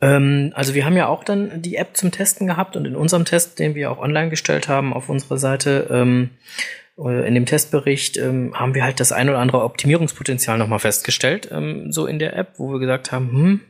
Ähm, 0.00 0.52
also 0.54 0.74
wir 0.74 0.84
haben 0.84 0.96
ja 0.96 1.06
auch 1.06 1.22
dann 1.22 1.62
die 1.62 1.76
App 1.76 1.96
zum 1.96 2.10
Testen 2.10 2.46
gehabt 2.46 2.76
und 2.76 2.86
in 2.86 2.96
unserem 2.96 3.24
Test, 3.24 3.58
den 3.58 3.74
wir 3.74 3.90
auch 3.92 3.98
online 3.98 4.30
gestellt 4.30 4.68
haben 4.68 4.92
auf 4.92 5.08
unserer 5.08 5.38
Seite, 5.38 5.88
ähm, 5.90 6.30
äh, 6.30 6.79
in 7.08 7.34
dem 7.34 7.46
Testbericht 7.46 8.16
ähm, 8.18 8.52
haben 8.54 8.74
wir 8.74 8.84
halt 8.84 9.00
das 9.00 9.12
ein 9.12 9.28
oder 9.28 9.38
andere 9.38 9.64
Optimierungspotenzial 9.64 10.58
nochmal 10.58 10.80
festgestellt, 10.80 11.48
ähm, 11.50 11.92
so 11.92 12.06
in 12.06 12.18
der 12.18 12.36
App, 12.36 12.54
wo 12.58 12.72
wir 12.72 12.78
gesagt 12.78 13.10
haben, 13.10 13.30
hm, 13.30 13.60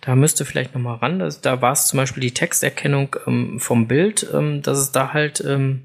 da 0.00 0.16
müsste 0.16 0.44
vielleicht 0.44 0.74
nochmal 0.74 0.96
ran. 0.96 1.18
Das, 1.18 1.40
da 1.40 1.60
war 1.60 1.72
es 1.72 1.86
zum 1.86 1.98
Beispiel 1.98 2.22
die 2.22 2.34
Texterkennung 2.34 3.16
ähm, 3.26 3.60
vom 3.60 3.88
Bild, 3.88 4.26
ähm, 4.32 4.62
dass 4.62 4.78
es 4.78 4.92
da 4.92 5.12
halt 5.12 5.44
ähm, 5.46 5.82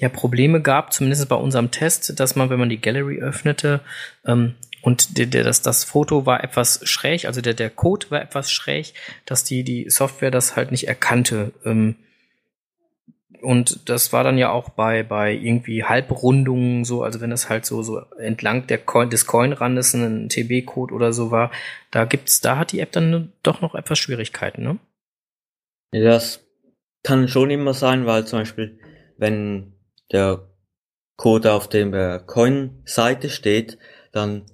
ja 0.00 0.08
Probleme 0.08 0.60
gab, 0.60 0.92
zumindest 0.92 1.28
bei 1.28 1.36
unserem 1.36 1.70
Test, 1.70 2.18
dass 2.18 2.34
man, 2.34 2.50
wenn 2.50 2.58
man 2.58 2.68
die 2.68 2.80
Gallery 2.80 3.20
öffnete, 3.20 3.80
ähm, 4.26 4.54
und 4.84 5.16
der, 5.16 5.24
der, 5.26 5.44
das, 5.44 5.62
das 5.62 5.82
Foto 5.82 6.26
war 6.26 6.44
etwas 6.44 6.80
schräg, 6.86 7.24
also 7.24 7.40
der, 7.40 7.54
der 7.54 7.70
Code 7.70 8.10
war 8.10 8.20
etwas 8.20 8.52
schräg, 8.52 8.92
dass 9.24 9.42
die, 9.42 9.64
die 9.64 9.88
Software 9.88 10.30
das 10.30 10.56
halt 10.56 10.72
nicht 10.72 10.88
erkannte. 10.88 11.52
Ähm, 11.64 11.96
und 13.44 13.88
das 13.88 14.12
war 14.12 14.24
dann 14.24 14.38
ja 14.38 14.50
auch 14.50 14.70
bei, 14.70 15.02
bei 15.02 15.32
irgendwie 15.32 15.84
Halbrundungen 15.84 16.84
so, 16.84 17.02
also 17.02 17.20
wenn 17.20 17.30
das 17.30 17.48
halt 17.48 17.66
so, 17.66 17.82
so 17.82 17.98
entlang 18.18 18.66
der 18.66 18.78
Coin, 18.78 19.10
des 19.10 19.26
Coinrandes 19.26 19.94
ein 19.94 20.28
TB-Code 20.28 20.94
oder 20.94 21.12
so 21.12 21.30
war, 21.30 21.50
da 21.90 22.04
gibt's, 22.04 22.40
da 22.40 22.58
hat 22.58 22.72
die 22.72 22.80
App 22.80 22.92
dann 22.92 23.32
doch 23.42 23.60
noch 23.60 23.74
etwas 23.74 23.98
Schwierigkeiten, 23.98 24.62
ne? 24.62 24.78
Ja, 25.92 26.02
das 26.02 26.40
kann 27.02 27.28
schon 27.28 27.50
immer 27.50 27.74
sein, 27.74 28.06
weil 28.06 28.26
zum 28.26 28.40
Beispiel, 28.40 28.80
wenn 29.16 29.74
der 30.10 30.48
Code 31.16 31.52
auf 31.52 31.68
der 31.68 32.18
Coin-Seite 32.20 33.30
steht, 33.30 33.78
dann 34.12 34.46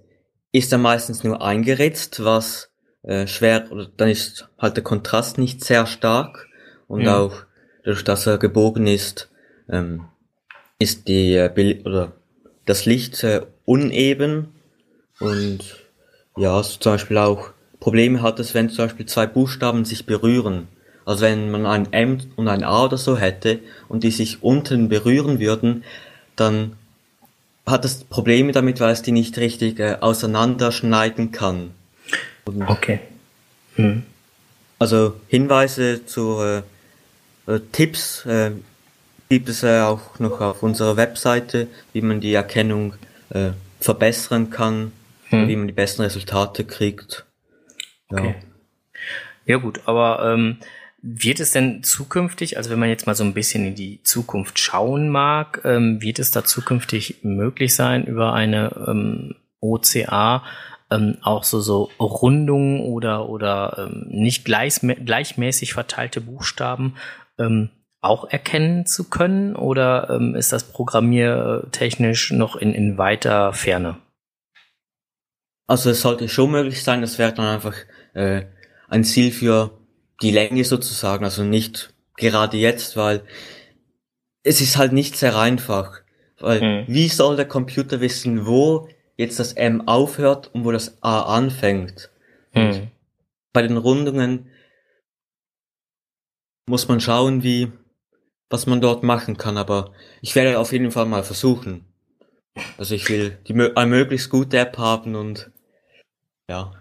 ist 0.52 0.72
er 0.72 0.78
meistens 0.78 1.24
nur 1.24 1.42
eingeritzt, 1.42 2.24
was 2.24 2.72
äh, 3.02 3.26
schwer, 3.26 3.70
oder 3.70 3.86
dann 3.86 4.08
ist 4.08 4.50
halt 4.58 4.76
der 4.76 4.84
Kontrast 4.84 5.38
nicht 5.38 5.64
sehr 5.64 5.86
stark 5.86 6.48
und 6.86 7.02
mhm. 7.02 7.08
auch 7.08 7.44
durch 7.84 8.04
dass 8.04 8.26
er 8.26 8.38
gebogen 8.38 8.86
ist, 8.86 9.30
ähm, 9.68 10.04
ist 10.78 11.08
die 11.08 11.34
äh, 11.34 11.82
oder 11.84 12.12
das 12.66 12.86
Licht 12.86 13.22
äh, 13.24 13.42
uneben 13.64 14.48
und 15.18 15.60
ja, 16.36 16.62
so 16.62 16.78
zum 16.78 16.92
Beispiel 16.92 17.18
auch 17.18 17.50
Probleme 17.80 18.22
hat 18.22 18.38
es, 18.40 18.54
wenn 18.54 18.70
zum 18.70 18.86
Beispiel 18.86 19.06
zwei 19.06 19.26
Buchstaben 19.26 19.84
sich 19.84 20.06
berühren. 20.06 20.68
Also 21.04 21.22
wenn 21.22 21.50
man 21.50 21.66
ein 21.66 21.92
M 21.92 22.20
und 22.36 22.48
ein 22.48 22.62
A 22.62 22.84
oder 22.84 22.98
so 22.98 23.16
hätte 23.16 23.58
und 23.88 24.04
die 24.04 24.10
sich 24.10 24.42
unten 24.42 24.88
berühren 24.88 25.40
würden, 25.40 25.84
dann 26.36 26.76
hat 27.66 27.84
es 27.84 28.04
Probleme 28.04 28.52
damit, 28.52 28.80
weil 28.80 28.92
es 28.92 29.02
die 29.02 29.12
nicht 29.12 29.38
richtig 29.38 29.80
äh, 29.80 29.96
auseinanderschneiden 30.00 31.32
kann. 31.32 31.70
Und 32.44 32.62
okay. 32.62 33.00
Hm. 33.76 34.02
Also 34.78 35.14
Hinweise 35.28 36.06
zu 36.06 36.62
äh, 37.50 37.60
Tipps 37.72 38.24
äh, 38.26 38.52
gibt 39.28 39.48
es 39.48 39.62
äh, 39.62 39.80
auch 39.80 40.18
noch 40.18 40.40
auf 40.40 40.62
unserer 40.62 40.96
Webseite, 40.96 41.68
wie 41.92 42.02
man 42.02 42.20
die 42.20 42.34
Erkennung 42.34 42.94
äh, 43.30 43.50
verbessern 43.80 44.50
kann, 44.50 44.92
hm. 45.28 45.48
wie 45.48 45.56
man 45.56 45.66
die 45.66 45.72
besten 45.72 46.02
Resultate 46.02 46.64
kriegt. 46.64 47.26
Ja, 48.10 48.18
okay. 48.18 48.34
ja 49.46 49.56
gut, 49.58 49.80
aber 49.86 50.32
ähm, 50.32 50.58
wird 51.02 51.40
es 51.40 51.52
denn 51.52 51.82
zukünftig, 51.82 52.56
also 52.56 52.70
wenn 52.70 52.78
man 52.78 52.88
jetzt 52.88 53.06
mal 53.06 53.14
so 53.14 53.24
ein 53.24 53.32
bisschen 53.34 53.64
in 53.64 53.74
die 53.74 54.02
Zukunft 54.02 54.58
schauen 54.58 55.08
mag, 55.08 55.62
ähm, 55.64 56.02
wird 56.02 56.18
es 56.18 56.30
da 56.30 56.44
zukünftig 56.44 57.18
möglich 57.22 57.74
sein, 57.74 58.04
über 58.04 58.34
eine 58.34 58.84
ähm, 58.86 59.36
OCA 59.60 60.44
ähm, 60.90 61.18
auch 61.22 61.44
so, 61.44 61.60
so 61.60 61.90
Rundungen 61.98 62.80
oder, 62.80 63.28
oder 63.28 63.76
ähm, 63.78 64.06
nicht 64.08 64.44
gleich, 64.44 64.80
gleichmäßig 64.80 65.72
verteilte 65.72 66.20
Buchstaben 66.20 66.96
ähm, 67.40 67.70
auch 68.00 68.30
erkennen 68.30 68.86
zu 68.86 69.08
können? 69.08 69.56
Oder 69.56 70.10
ähm, 70.10 70.34
ist 70.34 70.52
das 70.52 70.64
programmiertechnisch 70.64 72.32
noch 72.32 72.56
in, 72.56 72.74
in 72.74 72.98
weiter 72.98 73.52
Ferne? 73.52 73.96
Also 75.66 75.90
es 75.90 76.00
sollte 76.00 76.28
schon 76.28 76.50
möglich 76.50 76.82
sein, 76.82 77.00
das 77.00 77.18
wäre 77.18 77.32
dann 77.32 77.46
einfach 77.46 77.76
äh, 78.14 78.42
ein 78.88 79.04
Ziel 79.04 79.30
für 79.30 79.70
die 80.20 80.32
Länge 80.32 80.64
sozusagen, 80.64 81.24
also 81.24 81.44
nicht 81.44 81.94
gerade 82.16 82.56
jetzt, 82.56 82.96
weil 82.96 83.22
es 84.42 84.60
ist 84.60 84.76
halt 84.76 84.92
nicht 84.92 85.16
sehr 85.16 85.38
einfach. 85.38 86.00
Weil 86.38 86.60
mhm. 86.60 86.84
wie 86.88 87.08
soll 87.08 87.36
der 87.36 87.46
Computer 87.46 88.00
wissen, 88.00 88.46
wo 88.46 88.88
jetzt 89.16 89.38
das 89.38 89.52
M 89.52 89.86
aufhört 89.86 90.50
und 90.54 90.64
wo 90.64 90.72
das 90.72 91.02
A 91.02 91.36
anfängt? 91.36 92.10
Mhm. 92.54 92.88
Bei 93.52 93.62
den 93.62 93.76
Rundungen 93.76 94.49
muss 96.70 96.88
man 96.88 97.00
schauen, 97.00 97.42
wie, 97.42 97.72
was 98.48 98.66
man 98.66 98.80
dort 98.80 99.02
machen 99.02 99.36
kann, 99.36 99.58
aber 99.58 99.92
ich 100.22 100.34
werde 100.36 100.58
auf 100.58 100.72
jeden 100.72 100.92
Fall 100.92 101.04
mal 101.04 101.24
versuchen. 101.24 101.84
Also 102.78 102.94
ich 102.94 103.08
will 103.08 103.38
die, 103.46 103.54
eine 103.76 103.90
möglichst 103.90 104.30
gute 104.30 104.58
App 104.58 104.78
haben 104.78 105.16
und 105.16 105.50
ja. 106.48 106.79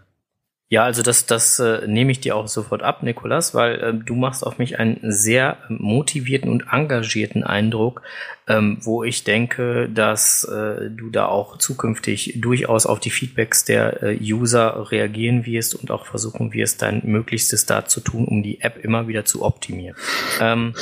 Ja, 0.71 0.83
also 0.83 1.01
das, 1.01 1.25
das 1.25 1.57
äh, 1.57 1.87
nehme 1.87 2.11
ich 2.11 2.19
dir 2.19 2.35
auch 2.35 2.47
sofort 2.47 2.83
ab, 2.83 3.01
Nikolas, 3.01 3.55
weil 3.55 3.79
äh, 3.79 3.91
du 3.91 4.13
machst 4.13 4.45
auf 4.45 4.59
mich 4.59 4.77
einen 4.77 4.99
sehr 5.01 5.57
motivierten 5.67 6.47
und 6.47 6.67
engagierten 6.71 7.43
Eindruck, 7.43 8.03
ähm, 8.47 8.77
wo 8.81 9.03
ich 9.03 9.23
denke, 9.23 9.89
dass 9.89 10.43
äh, 10.43 10.91
du 10.91 11.09
da 11.09 11.25
auch 11.25 11.57
zukünftig 11.57 12.35
durchaus 12.39 12.85
auf 12.85 12.99
die 12.99 13.09
Feedbacks 13.09 13.65
der 13.65 14.03
äh, 14.03 14.17
User 14.21 14.91
reagieren 14.91 15.47
wirst 15.47 15.73
und 15.73 15.89
auch 15.89 16.05
versuchen 16.05 16.53
wirst, 16.53 16.83
dein 16.83 17.01
Möglichstes 17.03 17.65
da 17.65 17.85
zu 17.85 17.99
tun, 17.99 18.25
um 18.25 18.43
die 18.43 18.61
App 18.61 18.77
immer 18.77 19.07
wieder 19.07 19.25
zu 19.25 19.41
optimieren. 19.41 19.95
Ähm, 20.39 20.75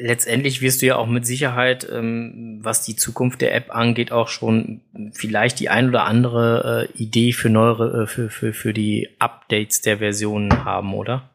letztendlich 0.00 0.60
wirst 0.60 0.82
du 0.82 0.86
ja 0.86 0.96
auch 0.96 1.06
mit 1.06 1.26
Sicherheit, 1.26 1.88
ähm, 1.90 2.49
was 2.62 2.82
die 2.82 2.96
Zukunft 2.96 3.40
der 3.40 3.54
App 3.54 3.74
angeht, 3.74 4.12
auch 4.12 4.28
schon 4.28 4.82
vielleicht 5.12 5.60
die 5.60 5.68
ein 5.68 5.88
oder 5.88 6.04
andere 6.04 6.88
äh, 6.94 7.02
Idee 7.02 7.32
für 7.32 7.48
neuere, 7.48 8.02
äh, 8.02 8.06
für, 8.06 8.28
für, 8.28 8.52
für 8.52 8.72
die 8.74 9.08
Updates 9.18 9.80
der 9.80 9.98
Versionen 9.98 10.64
haben, 10.64 10.94
oder? 10.94 11.30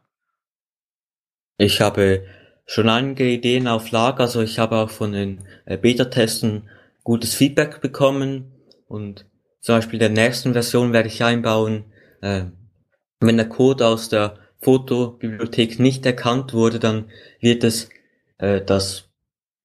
Ich 1.57 1.81
habe 1.81 2.25
schon 2.65 2.89
einige 2.89 3.27
Ideen 3.27 3.67
auf 3.67 3.91
Lager, 3.91 4.21
also 4.21 4.41
ich 4.41 4.59
habe 4.59 4.77
auch 4.77 4.89
von 4.89 5.13
den 5.13 5.39
äh, 5.65 5.77
Beta-Testen 5.77 6.69
gutes 7.03 7.33
Feedback 7.33 7.81
bekommen 7.81 8.51
und 8.87 9.25
zum 9.61 9.75
Beispiel 9.75 9.99
der 9.99 10.09
nächsten 10.09 10.53
Version 10.53 10.93
werde 10.93 11.07
ich 11.07 11.23
einbauen, 11.23 11.85
äh, 12.21 12.43
wenn 13.19 13.37
der 13.37 13.49
Code 13.49 13.85
aus 13.87 14.09
der 14.09 14.37
Fotobibliothek 14.61 15.79
nicht 15.79 16.05
erkannt 16.05 16.53
wurde, 16.53 16.79
dann 16.79 17.05
wird 17.39 17.63
es 17.63 17.89
äh, 18.37 18.61
das 18.61 19.04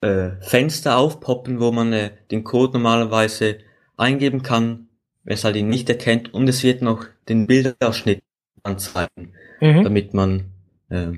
äh, 0.01 0.31
Fenster 0.41 0.97
aufpoppen, 0.97 1.61
wo 1.61 1.73
man 1.73 1.93
äh, 1.93 2.11
den 2.31 2.45
Code 2.45 2.75
normalerweise 2.75 3.59
eingeben 3.97 4.43
kann, 4.43 4.89
wenn 5.25 5.35
es 5.35 5.45
halt 5.45 5.57
ihn 5.57 5.69
nicht 5.69 5.89
erkennt 5.89 6.33
und 6.33 6.49
es 6.49 6.63
wird 6.63 6.83
noch 6.83 7.05
den 7.29 7.47
Bildausschnitt 7.47 8.23
anzeigen, 8.63 9.35
mhm. 9.61 9.85
damit 9.85 10.15
man 10.15 10.53
äh, 10.89 11.13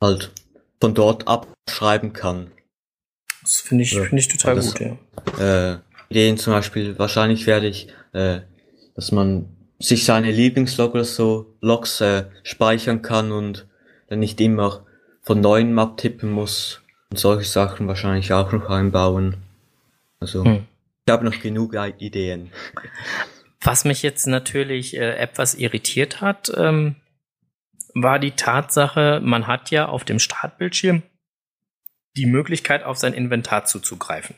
halt 0.00 0.32
von 0.80 0.94
dort 0.94 1.28
abschreiben 1.28 2.12
kann. 2.12 2.50
Das 3.42 3.60
finde 3.60 3.84
ich, 3.84 3.94
finde 3.94 4.18
ich 4.18 4.28
total 4.28 4.56
das, 4.56 4.74
gut, 4.74 4.80
ja. 5.38 5.72
Äh, 5.72 5.78
Ideen 6.10 6.36
zum 6.36 6.52
Beispiel, 6.52 6.98
wahrscheinlich 6.98 7.46
werde 7.46 7.68
ich, 7.68 7.88
äh, 8.12 8.40
dass 8.94 9.12
man 9.12 9.46
sich 9.78 10.04
seine 10.04 10.32
Lieblingslog 10.32 10.94
oder 10.94 11.04
so 11.04 11.54
Logs 11.60 12.00
äh, 12.00 12.24
speichern 12.42 13.02
kann 13.02 13.30
und 13.30 13.68
dann 14.08 14.18
nicht 14.18 14.40
immer 14.40 14.86
von 15.22 15.40
neuem 15.40 15.74
Map 15.74 15.96
tippen 15.98 16.30
muss 16.30 16.80
und 17.10 17.18
solche 17.18 17.48
Sachen 17.48 17.88
wahrscheinlich 17.88 18.32
auch 18.32 18.52
noch 18.52 18.68
einbauen. 18.68 19.36
Also 20.20 20.44
hm. 20.44 20.66
ich 21.06 21.12
habe 21.12 21.24
noch 21.24 21.40
genug 21.40 21.74
Ideen. 21.98 22.50
Was 23.60 23.84
mich 23.84 24.02
jetzt 24.02 24.26
natürlich 24.26 24.96
äh, 24.96 25.16
etwas 25.16 25.54
irritiert 25.54 26.20
hat, 26.20 26.52
ähm, 26.56 26.96
war 27.94 28.18
die 28.18 28.32
Tatsache, 28.32 29.20
man 29.22 29.46
hat 29.46 29.70
ja 29.70 29.88
auf 29.88 30.04
dem 30.04 30.18
Startbildschirm 30.20 31.02
die 32.16 32.26
Möglichkeit, 32.26 32.84
auf 32.84 32.98
sein 32.98 33.14
Inventar 33.14 33.64
zuzugreifen. 33.64 34.36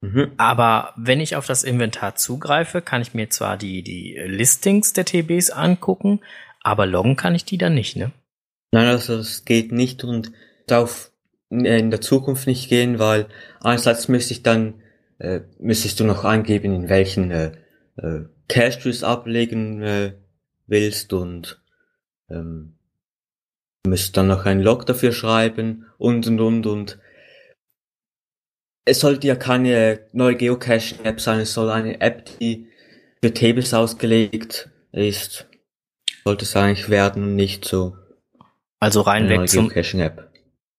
Mhm. 0.00 0.32
Aber 0.36 0.92
wenn 0.96 1.20
ich 1.20 1.36
auf 1.36 1.46
das 1.46 1.64
Inventar 1.64 2.16
zugreife, 2.16 2.82
kann 2.82 3.02
ich 3.02 3.14
mir 3.14 3.30
zwar 3.30 3.56
die, 3.56 3.82
die 3.82 4.16
Listings 4.26 4.92
der 4.92 5.04
TBs 5.04 5.50
angucken, 5.50 6.20
aber 6.60 6.86
loggen 6.86 7.16
kann 7.16 7.34
ich 7.34 7.44
die 7.44 7.58
dann 7.58 7.74
nicht, 7.74 7.96
ne? 7.96 8.12
Nein, 8.72 8.86
also 8.86 9.16
es 9.16 9.44
geht 9.44 9.70
nicht 9.70 10.02
und 10.02 10.32
darf 10.66 11.12
in 11.50 11.90
der 11.90 12.00
Zukunft 12.00 12.46
nicht 12.46 12.70
gehen, 12.70 12.98
weil 12.98 13.26
einerseits 13.60 14.08
müsste 14.08 14.32
ich 14.32 14.42
dann 14.42 14.82
äh, 15.18 15.42
müsstest 15.58 16.00
du 16.00 16.04
noch 16.04 16.24
eingeben, 16.24 16.74
in 16.74 16.88
welchen 16.88 17.30
äh, 17.30 17.52
äh, 17.96 18.24
Cache 18.48 18.80
du 18.82 18.88
es 18.88 19.04
ablegen 19.04 19.82
äh, 19.82 20.14
willst 20.66 21.12
und 21.12 21.62
ähm, 22.30 22.74
müsst 23.86 24.16
dann 24.16 24.28
noch 24.28 24.46
einen 24.46 24.62
Log 24.62 24.86
dafür 24.86 25.12
schreiben 25.12 25.86
und 25.98 26.26
und 26.26 26.40
und 26.40 26.66
und 26.66 26.98
es 28.84 29.00
sollte 29.00 29.28
ja 29.28 29.36
keine 29.36 30.00
neue 30.12 30.36
Geocaching-App 30.36 31.20
sein, 31.20 31.40
es 31.40 31.54
soll 31.54 31.70
eine 31.70 32.00
App, 32.00 32.30
die 32.40 32.68
für 33.22 33.32
Tables 33.32 33.74
ausgelegt 33.74 34.70
ist. 34.90 35.46
Sollte 36.24 36.44
es 36.44 36.56
eigentlich 36.56 36.88
werden 36.88 37.22
und 37.22 37.36
nicht 37.36 37.64
so. 37.64 37.96
Also 38.82 39.02
rein 39.02 39.28
weg 39.28 39.48
zum 39.48 39.68
Geocaching-App. 39.68 40.28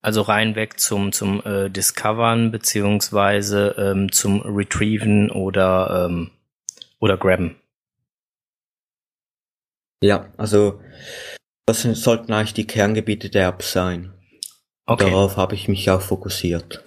Also 0.01 0.23
rein 0.23 0.57
weg 0.57 0.77
zum 0.77 1.13
zum 1.13 1.41
äh, 1.45 1.69
Discovern 1.69 2.51
beziehungsweise 2.51 3.75
ähm, 3.77 4.11
zum 4.11 4.41
Retrieven 4.41 5.31
oder 5.31 6.07
ähm, 6.09 6.31
oder 6.99 7.15
Grabben. 7.15 7.55
Ja, 10.03 10.33
also 10.35 10.81
das 11.65 11.83
sollten 11.83 12.33
eigentlich 12.33 12.53
die 12.53 12.67
Kerngebiete 12.67 13.29
der 13.29 13.47
App 13.47 13.63
sein. 13.63 14.13
Okay. 14.85 15.05
Darauf 15.05 15.37
habe 15.37 15.55
ich 15.55 15.69
mich 15.69 15.89
auch 15.89 16.01
fokussiert. 16.01 16.83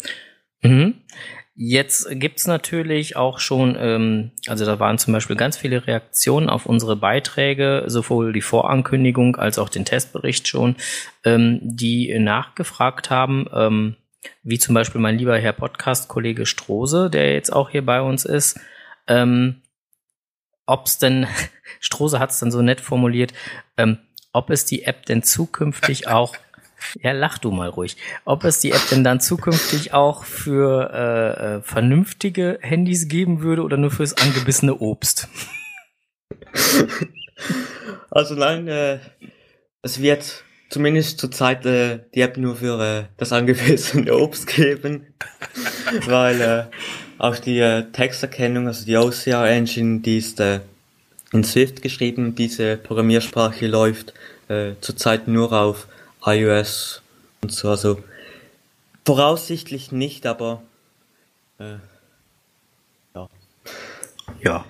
Mhm. 0.60 1.00
Jetzt 1.58 2.06
gibt's 2.10 2.46
natürlich 2.46 3.16
auch 3.16 3.38
schon, 3.38 3.78
ähm, 3.80 4.32
also 4.46 4.66
da 4.66 4.78
waren 4.78 4.98
zum 4.98 5.14
Beispiel 5.14 5.36
ganz 5.36 5.56
viele 5.56 5.86
Reaktionen 5.86 6.50
auf 6.50 6.66
unsere 6.66 6.96
Beiträge, 6.96 7.84
sowohl 7.86 8.34
die 8.34 8.42
Vorankündigung 8.42 9.36
als 9.36 9.58
auch 9.58 9.70
den 9.70 9.86
Testbericht 9.86 10.48
schon, 10.48 10.76
ähm, 11.24 11.60
die 11.62 12.18
nachgefragt 12.18 13.08
haben, 13.08 13.46
ähm, 13.54 13.96
wie 14.42 14.58
zum 14.58 14.74
Beispiel 14.74 15.00
mein 15.00 15.16
lieber 15.16 15.38
Herr 15.38 15.54
Podcast-Kollege 15.54 16.44
Strose, 16.44 17.08
der 17.08 17.32
jetzt 17.32 17.50
auch 17.50 17.70
hier 17.70 17.86
bei 17.86 18.02
uns 18.02 18.26
ist, 18.26 18.60
ähm, 19.06 19.62
ob's 20.66 20.98
denn, 20.98 21.26
Strose 21.80 22.18
hat's 22.18 22.38
dann 22.38 22.50
so 22.50 22.60
nett 22.60 22.82
formuliert, 22.82 23.32
ähm, 23.78 23.96
ob 24.34 24.50
es 24.50 24.66
die 24.66 24.82
App 24.82 25.06
denn 25.06 25.22
zukünftig 25.22 26.08
auch 26.08 26.36
ja, 27.00 27.12
lach 27.12 27.38
du 27.38 27.50
mal 27.50 27.68
ruhig. 27.68 27.96
Ob 28.24 28.44
es 28.44 28.60
die 28.60 28.72
App 28.72 28.88
denn 28.90 29.04
dann 29.04 29.20
zukünftig 29.20 29.92
auch 29.92 30.24
für 30.24 30.90
äh, 30.92 31.56
äh, 31.56 31.62
vernünftige 31.62 32.58
Handys 32.62 33.08
geben 33.08 33.42
würde 33.42 33.62
oder 33.62 33.76
nur 33.76 33.90
fürs 33.90 34.16
angebissene 34.16 34.76
Obst? 34.76 35.28
Also 38.10 38.34
nein, 38.34 38.66
äh, 38.66 38.98
es 39.82 40.00
wird 40.00 40.42
zumindest 40.70 41.20
zurzeit 41.20 41.66
äh, 41.66 42.00
die 42.14 42.22
App 42.22 42.38
nur 42.38 42.56
für 42.56 42.80
äh, 42.80 43.04
das 43.18 43.32
angebissene 43.32 44.14
Obst 44.16 44.46
geben, 44.46 45.06
weil 46.06 46.40
äh, 46.40 46.64
auch 47.18 47.36
die 47.36 47.58
äh, 47.58 47.84
Texterkennung, 47.92 48.66
also 48.66 48.86
die 48.86 48.96
OCR 48.96 49.48
Engine, 49.48 50.00
die 50.00 50.18
ist 50.18 50.40
äh, 50.40 50.60
in 51.32 51.44
Swift 51.44 51.82
geschrieben, 51.82 52.34
diese 52.34 52.76
Programmiersprache 52.76 53.66
läuft 53.66 54.14
äh, 54.48 54.72
zurzeit 54.80 55.28
nur 55.28 55.52
auf 55.52 55.86
iOS 56.26 57.02
und 57.42 57.52
so. 57.52 57.70
Also 57.70 58.02
voraussichtlich 59.04 59.92
nicht, 59.92 60.26
aber 60.26 60.62
äh, 61.58 61.76
ja. 63.14 63.28
Ja. 64.40 64.64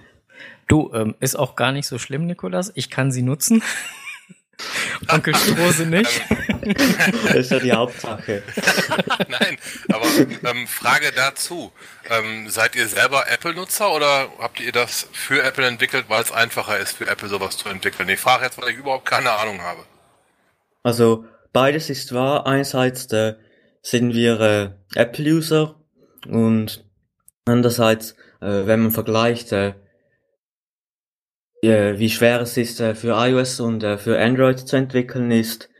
Du, 0.69 0.93
ähm, 0.95 1.15
ist 1.21 1.37
auch 1.37 1.57
gar 1.57 1.73
nicht 1.73 1.87
so 1.87 1.99
schlimm, 1.99 2.27
Nikolas. 2.27 2.73
Ich 2.75 2.91
kann 2.91 3.13
sie 3.13 3.23
nutzen. 3.23 3.63
Onkel 5.09 5.35
Strose 5.35 5.87
nicht. 5.87 6.23
das 7.25 7.35
ist 7.35 7.51
ja 7.51 7.59
die 7.61 7.73
Hauptsache. 7.73 8.43
Nein, 9.29 9.59
aber 9.93 10.07
ähm, 10.51 10.67
Frage 10.67 11.13
dazu. 11.15 11.73
Ähm, 12.09 12.49
seid 12.49 12.75
ihr 12.75 12.89
selber 12.89 13.31
Apple-Nutzer 13.31 13.93
oder 13.93 14.29
habt 14.39 14.61
ihr 14.61 14.73
das 14.73 15.09
für 15.13 15.43
Apple 15.43 15.67
entwickelt, 15.67 16.07
weil 16.09 16.23
es 16.23 16.33
einfacher 16.33 16.79
ist, 16.79 16.97
für 16.97 17.07
Apple 17.07 17.29
sowas 17.29 17.59
zu 17.59 17.69
entwickeln? 17.69 18.09
Ich 18.09 18.21
frage 18.21 18.45
jetzt, 18.45 18.61
weil 18.61 18.71
ich 18.71 18.79
überhaupt 18.79 19.05
keine 19.07 19.33
Ahnung 19.33 19.61
habe. 19.61 19.85
Also 20.83 21.27
beides 21.57 21.89
ist 21.89 22.13
wahr. 22.13 22.47
Einerseits 22.47 23.11
äh, 23.15 23.37
sind 23.81 24.13
wir 24.13 24.41
äh, 24.41 24.71
Apple-User 24.95 25.81
und 26.29 26.85
andererseits, 27.47 28.13
äh, 28.43 28.67
wenn 28.67 28.81
man 28.81 28.91
vergleicht, 28.91 29.53
äh, 29.53 29.73
wie 31.63 32.11
schwer 32.11 32.43
es 32.43 32.59
ist 32.59 32.79
äh, 32.81 32.95
für 32.95 33.13
iOS 33.13 33.61
und 33.61 33.83
äh, 33.83 33.97
für 33.97 34.21
Android 34.21 34.59
zu 34.59 34.77
entwickeln, 34.77 35.31
ist 35.31 35.71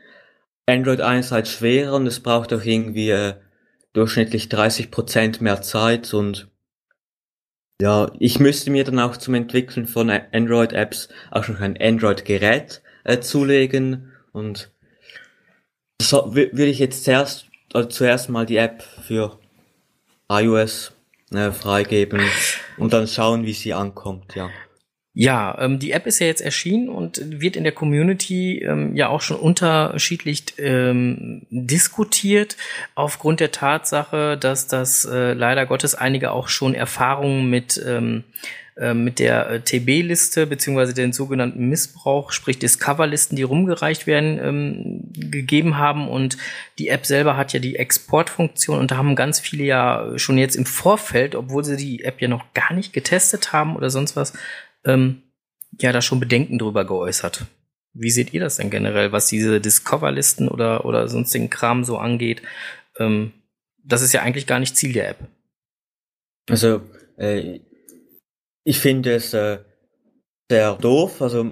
Android 0.65 0.99
einerseits 0.99 1.51
schwerer 1.51 1.93
und 1.93 2.07
es 2.07 2.21
braucht 2.21 2.53
auch 2.53 2.63
irgendwie 2.63 3.11
äh, 3.11 3.35
durchschnittlich 3.93 4.45
30% 4.45 5.43
mehr 5.43 5.61
Zeit 5.61 6.11
und 6.11 6.49
ja, 7.79 8.11
ich 8.17 8.39
müsste 8.39 8.71
mir 8.71 8.83
dann 8.83 8.97
auch 8.97 9.15
zum 9.15 9.35
Entwickeln 9.35 9.85
von 9.85 10.09
Android-Apps 10.09 11.09
auch 11.29 11.47
noch 11.47 11.59
ein 11.59 11.79
Android-Gerät 11.79 12.81
äh, 13.03 13.19
zulegen 13.19 14.11
und 14.31 14.71
so, 16.01 16.33
würde 16.33 16.65
ich 16.65 16.79
jetzt 16.79 17.03
zuerst, 17.03 17.47
also 17.73 17.89
zuerst 17.89 18.29
mal 18.29 18.45
die 18.45 18.57
App 18.57 18.83
für 18.83 19.39
iOS 20.29 20.93
äh, 21.33 21.51
freigeben 21.51 22.21
und 22.77 22.93
dann 22.93 23.07
schauen, 23.07 23.45
wie 23.45 23.53
sie 23.53 23.73
ankommt, 23.73 24.35
ja. 24.35 24.49
Ja, 25.19 25.57
ähm, 25.59 25.79
die 25.79 25.93
App 25.93 26.05
ist 26.05 26.19
ja 26.19 26.27
jetzt 26.27 26.41
erschienen 26.41 26.89
und 26.89 27.19
wird 27.41 27.55
in 27.55 27.63
der 27.63 27.73
Community 27.73 28.59
ähm, 28.59 28.95
ja 28.95 29.09
auch 29.09 29.21
schon 29.21 29.37
unterschiedlich 29.37 30.43
ähm, 30.59 31.47
diskutiert, 31.49 32.55
aufgrund 32.93 33.39
der 33.39 33.51
Tatsache, 33.51 34.37
dass 34.37 34.67
das 34.67 35.05
äh, 35.05 35.33
leider 35.33 35.65
Gottes 35.65 35.95
einige 35.95 36.31
auch 36.33 36.49
schon 36.49 36.75
Erfahrungen 36.75 37.49
mit 37.49 37.83
ähm, 37.83 38.25
äh, 38.27 38.66
mit 38.93 39.19
der 39.19 39.49
äh, 39.49 39.59
TB-Liste 39.59 40.45
beziehungsweise 40.45 40.93
den 40.93 41.11
sogenannten 41.11 41.67
Missbrauch, 41.67 42.31
sprich 42.31 42.59
Discover-Listen, 42.59 43.35
die 43.35 43.43
rumgereicht 43.43 44.05
werden, 44.05 44.39
ähm, 44.39 45.31
gegeben 45.31 45.77
haben. 45.77 46.07
Und 46.07 46.37
die 46.77 46.89
App 46.89 47.05
selber 47.05 47.37
hat 47.37 47.53
ja 47.53 47.59
die 47.59 47.75
Exportfunktion 47.75 48.79
und 48.79 48.91
da 48.91 48.97
haben 48.97 49.15
ganz 49.15 49.39
viele 49.39 49.63
ja 49.63 50.13
schon 50.17 50.37
jetzt 50.37 50.55
im 50.55 50.65
Vorfeld, 50.65 51.35
obwohl 51.35 51.63
sie 51.63 51.77
die 51.77 52.03
App 52.03 52.21
ja 52.21 52.27
noch 52.27 52.53
gar 52.53 52.73
nicht 52.73 52.93
getestet 52.93 53.51
haben 53.51 53.75
oder 53.75 53.89
sonst 53.89 54.15
was, 54.15 54.33
ähm, 54.85 55.23
ja 55.79 55.91
da 55.91 56.01
schon 56.01 56.19
Bedenken 56.19 56.59
drüber 56.59 56.85
geäußert. 56.85 57.45
Wie 57.93 58.11
seht 58.11 58.31
ihr 58.33 58.41
das 58.41 58.57
denn 58.57 58.69
generell, 58.69 59.11
was 59.11 59.27
diese 59.27 59.59
Discover-Listen 59.59 60.49
oder, 60.49 60.85
oder 60.85 61.07
sonstigen 61.07 61.49
Kram 61.49 61.83
so 61.83 61.97
angeht? 61.97 62.43
Ähm, 62.99 63.33
das 63.83 64.03
ist 64.03 64.13
ja 64.13 64.21
eigentlich 64.21 64.45
gar 64.45 64.59
nicht 64.59 64.77
Ziel 64.77 64.93
der 64.93 65.09
App. 65.09 65.17
Also, 66.49 66.81
äh, 67.17 67.59
ich 68.67 68.79
finde 68.79 69.15
es 69.15 69.33
äh, 69.33 69.59
sehr 70.51 70.73
doof. 70.73 71.21
Also 71.21 71.51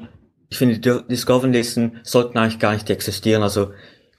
ich 0.50 0.58
finde, 0.58 0.80
die 0.80 1.08
Discovery-Listen 1.08 2.02
sollten 2.04 2.38
eigentlich 2.38 2.60
gar 2.60 2.74
nicht 2.74 2.90
existieren. 2.90 3.42
Also 3.42 3.72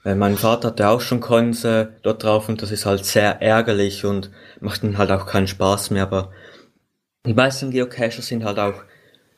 äh, 0.03 0.15
mein 0.15 0.35
Vater 0.35 0.69
hatte 0.69 0.89
auch 0.89 1.01
schon 1.01 1.19
Coins 1.19 1.63
äh, 1.63 1.89
dort 2.01 2.23
drauf 2.23 2.49
und 2.49 2.63
das 2.63 2.71
ist 2.71 2.87
halt 2.87 3.05
sehr 3.05 3.39
ärgerlich 3.39 4.03
und 4.03 4.31
macht 4.61 4.83
dann 4.83 4.97
halt 4.97 5.11
auch 5.11 5.27
keinen 5.27 5.47
Spaß 5.47 5.91
mehr. 5.91 6.01
Aber 6.01 6.31
die 7.27 7.35
meisten 7.35 7.69
Geocacher 7.69 8.23
sind 8.23 8.43
halt 8.43 8.57
auch, 8.57 8.81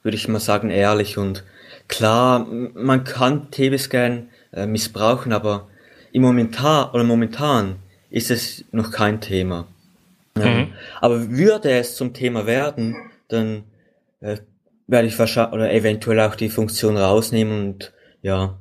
würde 0.03 0.15
ich 0.15 0.29
mal 0.29 0.39
sagen, 0.39 0.69
ehrlich 0.69 1.17
und 1.17 1.43
klar, 1.89 2.47
man 2.47 3.03
kann 3.03 3.51
TB-Scan 3.51 4.29
äh, 4.53 4.67
missbrauchen, 4.67 5.33
aber 5.33 5.67
im 6.13 6.21
Momentan 6.21 6.91
oder 6.91 7.03
momentan 7.03 7.75
ist 8.09 8.31
es 8.31 8.63
noch 8.71 8.91
kein 8.91 9.19
Thema. 9.19 9.67
Mhm. 10.35 10.43
Ähm, 10.43 10.73
aber 11.01 11.29
würde 11.29 11.71
es 11.71 11.97
zum 11.97 12.13
Thema 12.13 12.45
werden, 12.45 12.95
dann 13.29 13.63
äh, 14.21 14.37
werde 14.87 15.07
ich 15.07 15.17
wahrscheinlich 15.17 15.53
oder 15.53 15.71
eventuell 15.73 16.19
auch 16.19 16.35
die 16.35 16.49
Funktion 16.49 16.97
rausnehmen 16.97 17.67
und 17.67 17.93
ja, 18.21 18.59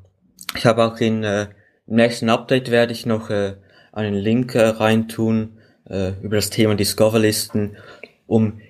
ich 0.57 0.65
habe 0.67 0.85
auch 0.85 0.99
in 0.99 1.25
äh, 1.25 1.49
im 1.87 1.97
nächsten 1.97 2.29
Update 2.29 2.71
werde 2.71 2.93
ich 2.93 3.07
noch 3.07 3.31
äh, 3.31 3.55
einen 3.93 4.15
Link 4.15 4.55
äh, 4.55 4.63
reintun 4.63 5.59
äh, 5.89 6.13
über 6.23 6.37
das 6.37 6.51
Thema 6.51 6.75
Discover-Listen, 6.75 7.77
um 8.27 8.61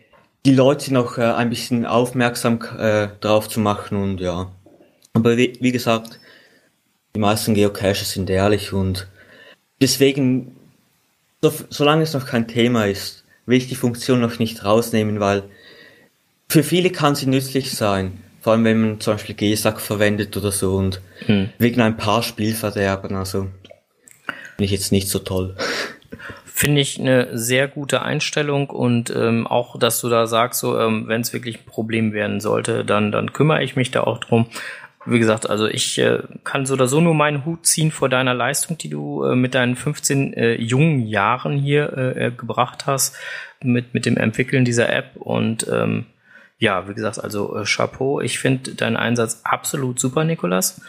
die 0.47 0.55
Leute 0.55 0.95
noch 0.95 1.19
äh, 1.19 1.23
ein 1.23 1.51
bisschen 1.51 1.85
aufmerksam 1.85 2.61
äh, 2.79 3.09
drauf 3.21 3.49
zu 3.49 3.61
machen 3.61 4.01
und 4.01 4.21
ja. 4.21 4.53
Aber 5.15 5.37
wie, 5.37 5.59
wie 5.61 5.73
gesagt, 5.73 6.21
die 7.17 7.21
meisten 7.21 7.55
Geocaches 7.55 8.13
sind 8.13 8.31
ehrlich 8.31 8.73
und 8.73 9.09
deswegen, 9.81 10.57
so, 11.43 11.53
solange 11.71 12.05
es 12.05 12.15
noch 12.15 12.27
kein 12.27 12.47
Thema 12.47 12.87
ist, 12.87 13.25
will 13.47 13.59
ich 13.59 13.69
die 13.69 13.75
Funktion 13.75 14.21
noch 14.21 14.39
nicht 14.39 14.65
rausnehmen, 14.65 15.19
weil 15.19 15.43
für 16.51 16.63
viele 16.63 16.91
kann 16.91 17.15
sie 17.15 17.27
nützlich 17.27 17.73
sein. 17.73 18.23
Vor 18.41 18.53
allem, 18.53 18.65
wenn 18.65 18.81
man 18.81 19.01
zum 19.01 19.15
Beispiel 19.15 19.35
GESAC 19.35 19.81
verwendet 19.81 20.37
oder 20.37 20.53
so 20.53 20.77
und 20.77 21.03
hm. 21.27 21.51
wegen 21.59 21.81
ein 21.81 21.97
paar 21.97 22.23
Spielverderben, 22.23 23.17
also 23.17 23.49
finde 24.57 24.65
ich 24.65 24.71
jetzt 24.71 24.93
nicht 24.93 25.09
so 25.09 25.19
toll. 25.19 25.57
Finde 26.47 26.81
ich 26.81 26.99
eine 26.99 27.37
sehr 27.37 27.69
gute 27.69 28.03
Einstellung 28.03 28.71
und 28.71 29.11
ähm, 29.11 29.47
auch, 29.47 29.79
dass 29.79 30.01
du 30.01 30.09
da 30.09 30.27
sagst, 30.27 30.61
so 30.61 30.79
ähm, 30.79 31.07
wenn 31.07 31.21
es 31.21 31.33
wirklich 31.33 31.59
ein 31.59 31.67
Problem 31.67 32.13
werden 32.13 32.41
sollte, 32.41 32.85
dann 32.85 33.13
dann 33.13 33.33
kümmere 33.33 33.63
ich 33.63 33.77
mich 33.77 33.91
da 33.91 34.01
auch 34.01 34.19
drum. 34.19 34.47
wie 35.07 35.19
gesagt, 35.19 35.49
also 35.49 35.67
ich 35.67 35.99
äh, 35.99 36.21
kann 36.45 36.67
so 36.67 36.75
oder 36.75 36.89
so 36.89 37.01
nur 37.01 37.15
meinen 37.15 37.45
Hut 37.45 37.67
ziehen 37.67 37.93
vor 37.93 38.09
deiner 38.09 38.35
Leistung, 38.35 38.79
die 38.79 38.89
du 38.89 39.25
äh, 39.25 39.37
mit 39.37 39.55
deinen 39.55 39.77
15 39.77 40.33
äh, 40.33 40.55
jungen 40.55 41.07
Jahren 41.07 41.59
hier 41.59 41.93
äh, 41.97 42.27
äh, 42.27 42.31
gebracht 42.31 42.87
hast, 42.87 43.15
mit, 43.63 43.95
mit 43.95 44.07
dem 44.07 44.17
Entwickeln 44.17 44.65
dieser 44.65 44.91
App 44.93 45.17
und 45.17 45.67
ähm, 45.71 46.07
ja, 46.59 46.88
wie 46.88 46.94
gesagt, 46.94 47.23
also 47.23 47.57
äh, 47.57 47.64
Chapeau. 47.64 48.21
Ich 48.21 48.38
finde 48.38 48.75
deinen 48.75 48.97
Einsatz 48.97 49.40
absolut 49.44 50.01
super, 50.01 50.25
Nikolas. 50.25 50.81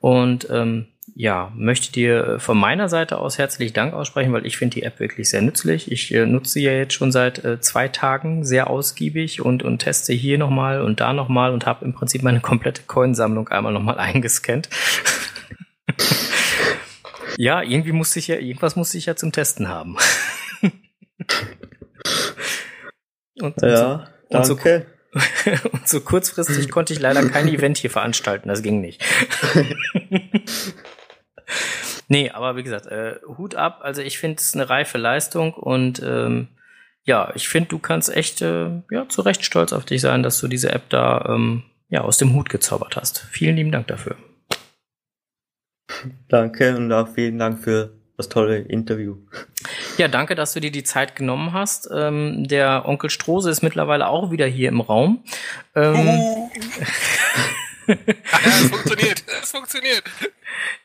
Und 0.00 0.48
ähm, 0.50 0.86
ja, 1.14 1.52
möchte 1.54 1.92
dir 1.92 2.26
äh, 2.26 2.38
von 2.40 2.58
meiner 2.58 2.88
Seite 2.88 3.18
aus 3.18 3.38
herzlich 3.38 3.72
Dank 3.72 3.94
aussprechen, 3.94 4.32
weil 4.32 4.46
ich 4.46 4.56
finde 4.56 4.74
die 4.74 4.82
App 4.82 4.98
wirklich 4.98 5.30
sehr 5.30 5.42
nützlich. 5.42 5.92
Ich 5.92 6.12
äh, 6.12 6.26
nutze 6.26 6.54
sie 6.54 6.64
ja 6.64 6.72
jetzt 6.72 6.94
schon 6.94 7.12
seit 7.12 7.44
äh, 7.44 7.60
zwei 7.60 7.86
Tagen 7.88 8.44
sehr 8.44 8.68
ausgiebig 8.68 9.40
und, 9.40 9.62
und 9.62 9.78
teste 9.78 10.12
hier 10.12 10.38
nochmal 10.38 10.82
und 10.82 11.00
da 11.00 11.12
nochmal 11.12 11.52
und 11.52 11.66
habe 11.66 11.84
im 11.84 11.92
Prinzip 11.92 12.22
meine 12.22 12.40
komplette 12.40 12.82
Coinsammlung 12.86 13.48
einmal 13.48 13.72
nochmal 13.72 13.98
eingescannt. 14.00 14.68
ja, 17.36 17.62
irgendwie 17.62 17.92
musste 17.92 18.18
ich 18.18 18.26
ja, 18.28 18.36
irgendwas 18.36 18.74
musste 18.74 18.98
ich 18.98 19.06
ja 19.06 19.14
zum 19.14 19.30
Testen 19.30 19.68
haben. 19.68 19.96
und, 23.40 23.54
ja, 23.62 24.08
und 24.30 24.46
so, 24.46 24.54
danke. 24.54 24.86
und 25.72 25.88
so 25.88 26.00
kurzfristig 26.00 26.70
konnte 26.70 26.92
ich 26.92 27.00
leider 27.00 27.26
kein 27.28 27.48
Event 27.48 27.78
hier 27.78 27.90
veranstalten, 27.90 28.48
das 28.48 28.62
ging 28.62 28.80
nicht. 28.80 29.04
nee, 32.08 32.30
aber 32.30 32.56
wie 32.56 32.62
gesagt, 32.62 32.86
äh, 32.86 33.16
Hut 33.26 33.54
ab. 33.54 33.80
Also 33.82 34.00
ich 34.00 34.18
finde 34.18 34.38
es 34.38 34.54
eine 34.54 34.70
reife 34.70 34.98
Leistung 34.98 35.52
und 35.54 36.02
ähm, 36.02 36.48
ja, 37.04 37.32
ich 37.34 37.48
finde, 37.48 37.68
du 37.68 37.78
kannst 37.78 38.14
echt 38.14 38.42
äh, 38.42 38.70
ja, 38.90 39.08
zu 39.08 39.22
Recht 39.22 39.44
stolz 39.44 39.72
auf 39.72 39.84
dich 39.84 40.00
sein, 40.00 40.22
dass 40.22 40.40
du 40.40 40.48
diese 40.48 40.72
App 40.72 40.88
da 40.88 41.26
ähm, 41.28 41.64
ja, 41.88 42.02
aus 42.02 42.16
dem 42.16 42.32
Hut 42.34 42.48
gezaubert 42.48 42.96
hast. 42.96 43.26
Vielen 43.30 43.56
lieben 43.56 43.72
Dank 43.72 43.88
dafür. 43.88 44.16
Danke 46.28 46.74
und 46.76 46.90
auch 46.92 47.08
vielen 47.08 47.38
Dank 47.38 47.62
für 47.62 47.92
das 48.16 48.28
tolle 48.28 48.58
Interview. 48.58 49.16
Ja, 49.98 50.08
danke, 50.08 50.34
dass 50.34 50.52
du 50.52 50.60
dir 50.60 50.70
die 50.70 50.84
Zeit 50.84 51.16
genommen 51.16 51.52
hast. 51.52 51.88
Ähm, 51.92 52.46
der 52.48 52.84
Onkel 52.86 53.10
Strose 53.10 53.50
ist 53.50 53.62
mittlerweile 53.62 54.08
auch 54.08 54.30
wieder 54.30 54.46
hier 54.46 54.68
im 54.68 54.80
Raum. 54.80 55.22
Ähm, 55.74 56.50
ja, 57.92 58.14
es 58.44 58.70
funktioniert, 58.70 59.24
es 59.42 59.50
funktioniert. 59.50 60.02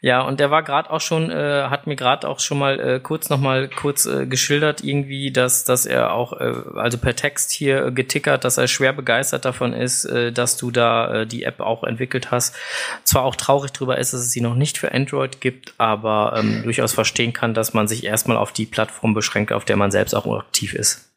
Ja, 0.02 0.22
und 0.22 0.40
der 0.40 0.52
war 0.52 0.64
gerade 0.64 0.90
auch 0.90 1.02
schon, 1.02 1.32
äh, 1.32 1.68
hat 1.70 1.88
mir 1.88 1.96
gerade 1.96 2.28
auch 2.28 2.40
schon 2.40 2.60
mal 2.60 2.80
äh, 2.80 3.00
kurz 3.00 3.30
noch 3.30 3.40
mal 3.40 3.68
kurz 3.68 4.06
äh, 4.06 4.26
geschildert 4.26 4.84
irgendwie, 4.84 5.32
dass 5.32 5.66
dass 5.66 5.86
er 5.86 6.14
auch 6.14 6.34
äh, 6.34 6.54
also 6.76 6.98
per 6.98 7.16
Text 7.16 7.52
hier 7.52 7.86
äh, 7.86 7.92
getickert, 7.92 8.44
dass 8.44 8.58
er 8.58 8.68
schwer 8.68 8.94
begeistert 8.94 9.46
davon 9.46 9.74
ist, 9.74 10.06
äh, 10.06 10.32
dass 10.32 10.58
du 10.58 10.72
da 10.72 11.22
äh, 11.22 11.28
die 11.28 11.44
App 11.44 11.60
auch 11.60 11.84
entwickelt 11.84 12.32
hast. 12.32 12.56
Zwar 13.04 13.24
auch 13.24 13.36
traurig 13.36 13.72
drüber 13.72 13.98
ist, 13.98 14.14
dass 14.14 14.22
es 14.22 14.32
sie 14.32 14.42
noch 14.42 14.56
nicht 14.56 14.78
für 14.78 14.92
Android 14.94 15.42
gibt, 15.42 15.74
aber 15.78 16.36
ähm, 16.38 16.64
durchaus 16.64 16.94
verstehen 16.94 17.34
kann, 17.34 17.54
dass 17.54 17.74
man 17.74 17.88
sich 17.88 18.04
erstmal 18.06 18.38
auf 18.38 18.52
die 18.52 18.66
Plattform 18.66 19.14
beschränkt, 19.14 19.52
auf 19.52 19.66
der 19.66 19.78
man 19.78 19.92
selbst 19.92 20.14
auch 20.14 20.26
aktiv 20.40 20.74
ist. 20.74 21.12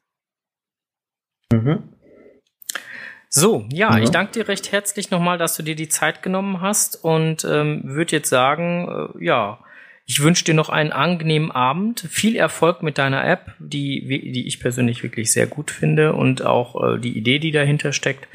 Mhm. 1.53 1.83
So, 3.32 3.64
ja, 3.70 3.96
ja, 3.96 4.02
ich 4.02 4.10
danke 4.10 4.32
dir 4.32 4.48
recht 4.48 4.72
herzlich 4.72 5.12
nochmal, 5.12 5.38
dass 5.38 5.56
du 5.56 5.62
dir 5.62 5.76
die 5.76 5.88
Zeit 5.88 6.20
genommen 6.20 6.60
hast 6.60 7.04
und 7.04 7.44
ähm, 7.44 7.82
würde 7.84 8.16
jetzt 8.16 8.28
sagen, 8.28 9.12
äh, 9.14 9.24
ja, 9.24 9.60
ich 10.04 10.20
wünsche 10.20 10.42
dir 10.44 10.54
noch 10.54 10.68
einen 10.68 10.90
angenehmen 10.90 11.52
Abend, 11.52 12.00
viel 12.00 12.34
Erfolg 12.34 12.82
mit 12.82 12.98
deiner 12.98 13.24
App, 13.24 13.54
die, 13.60 14.32
die 14.32 14.48
ich 14.48 14.58
persönlich 14.58 15.04
wirklich 15.04 15.30
sehr 15.30 15.46
gut 15.46 15.70
finde 15.70 16.14
und 16.14 16.44
auch 16.44 16.94
äh, 16.94 16.98
die 16.98 17.16
Idee, 17.16 17.38
die 17.38 17.52
dahinter 17.52 17.92
steckt. 17.92 18.26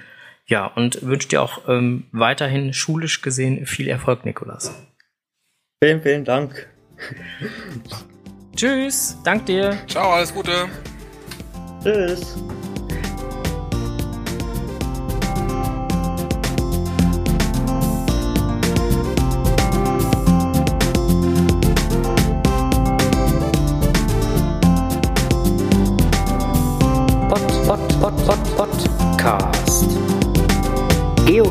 Ja, 0.47 0.67
und 0.67 1.05
wünsche 1.05 1.27
dir 1.27 1.41
auch 1.41 1.67
ähm, 1.67 2.05
weiterhin 2.13 2.71
schulisch 2.71 3.21
gesehen 3.21 3.65
viel 3.65 3.89
Erfolg, 3.89 4.23
Nikolas. 4.23 4.73
Vielen, 5.84 6.01
vielen 6.01 6.23
Dank. 6.23 6.69
Tschüss, 8.55 9.17
dank 9.25 9.45
dir. 9.45 9.77
Ciao, 9.88 10.13
alles 10.13 10.34
Gute. 10.34 10.69
Tschüss. 11.84 12.38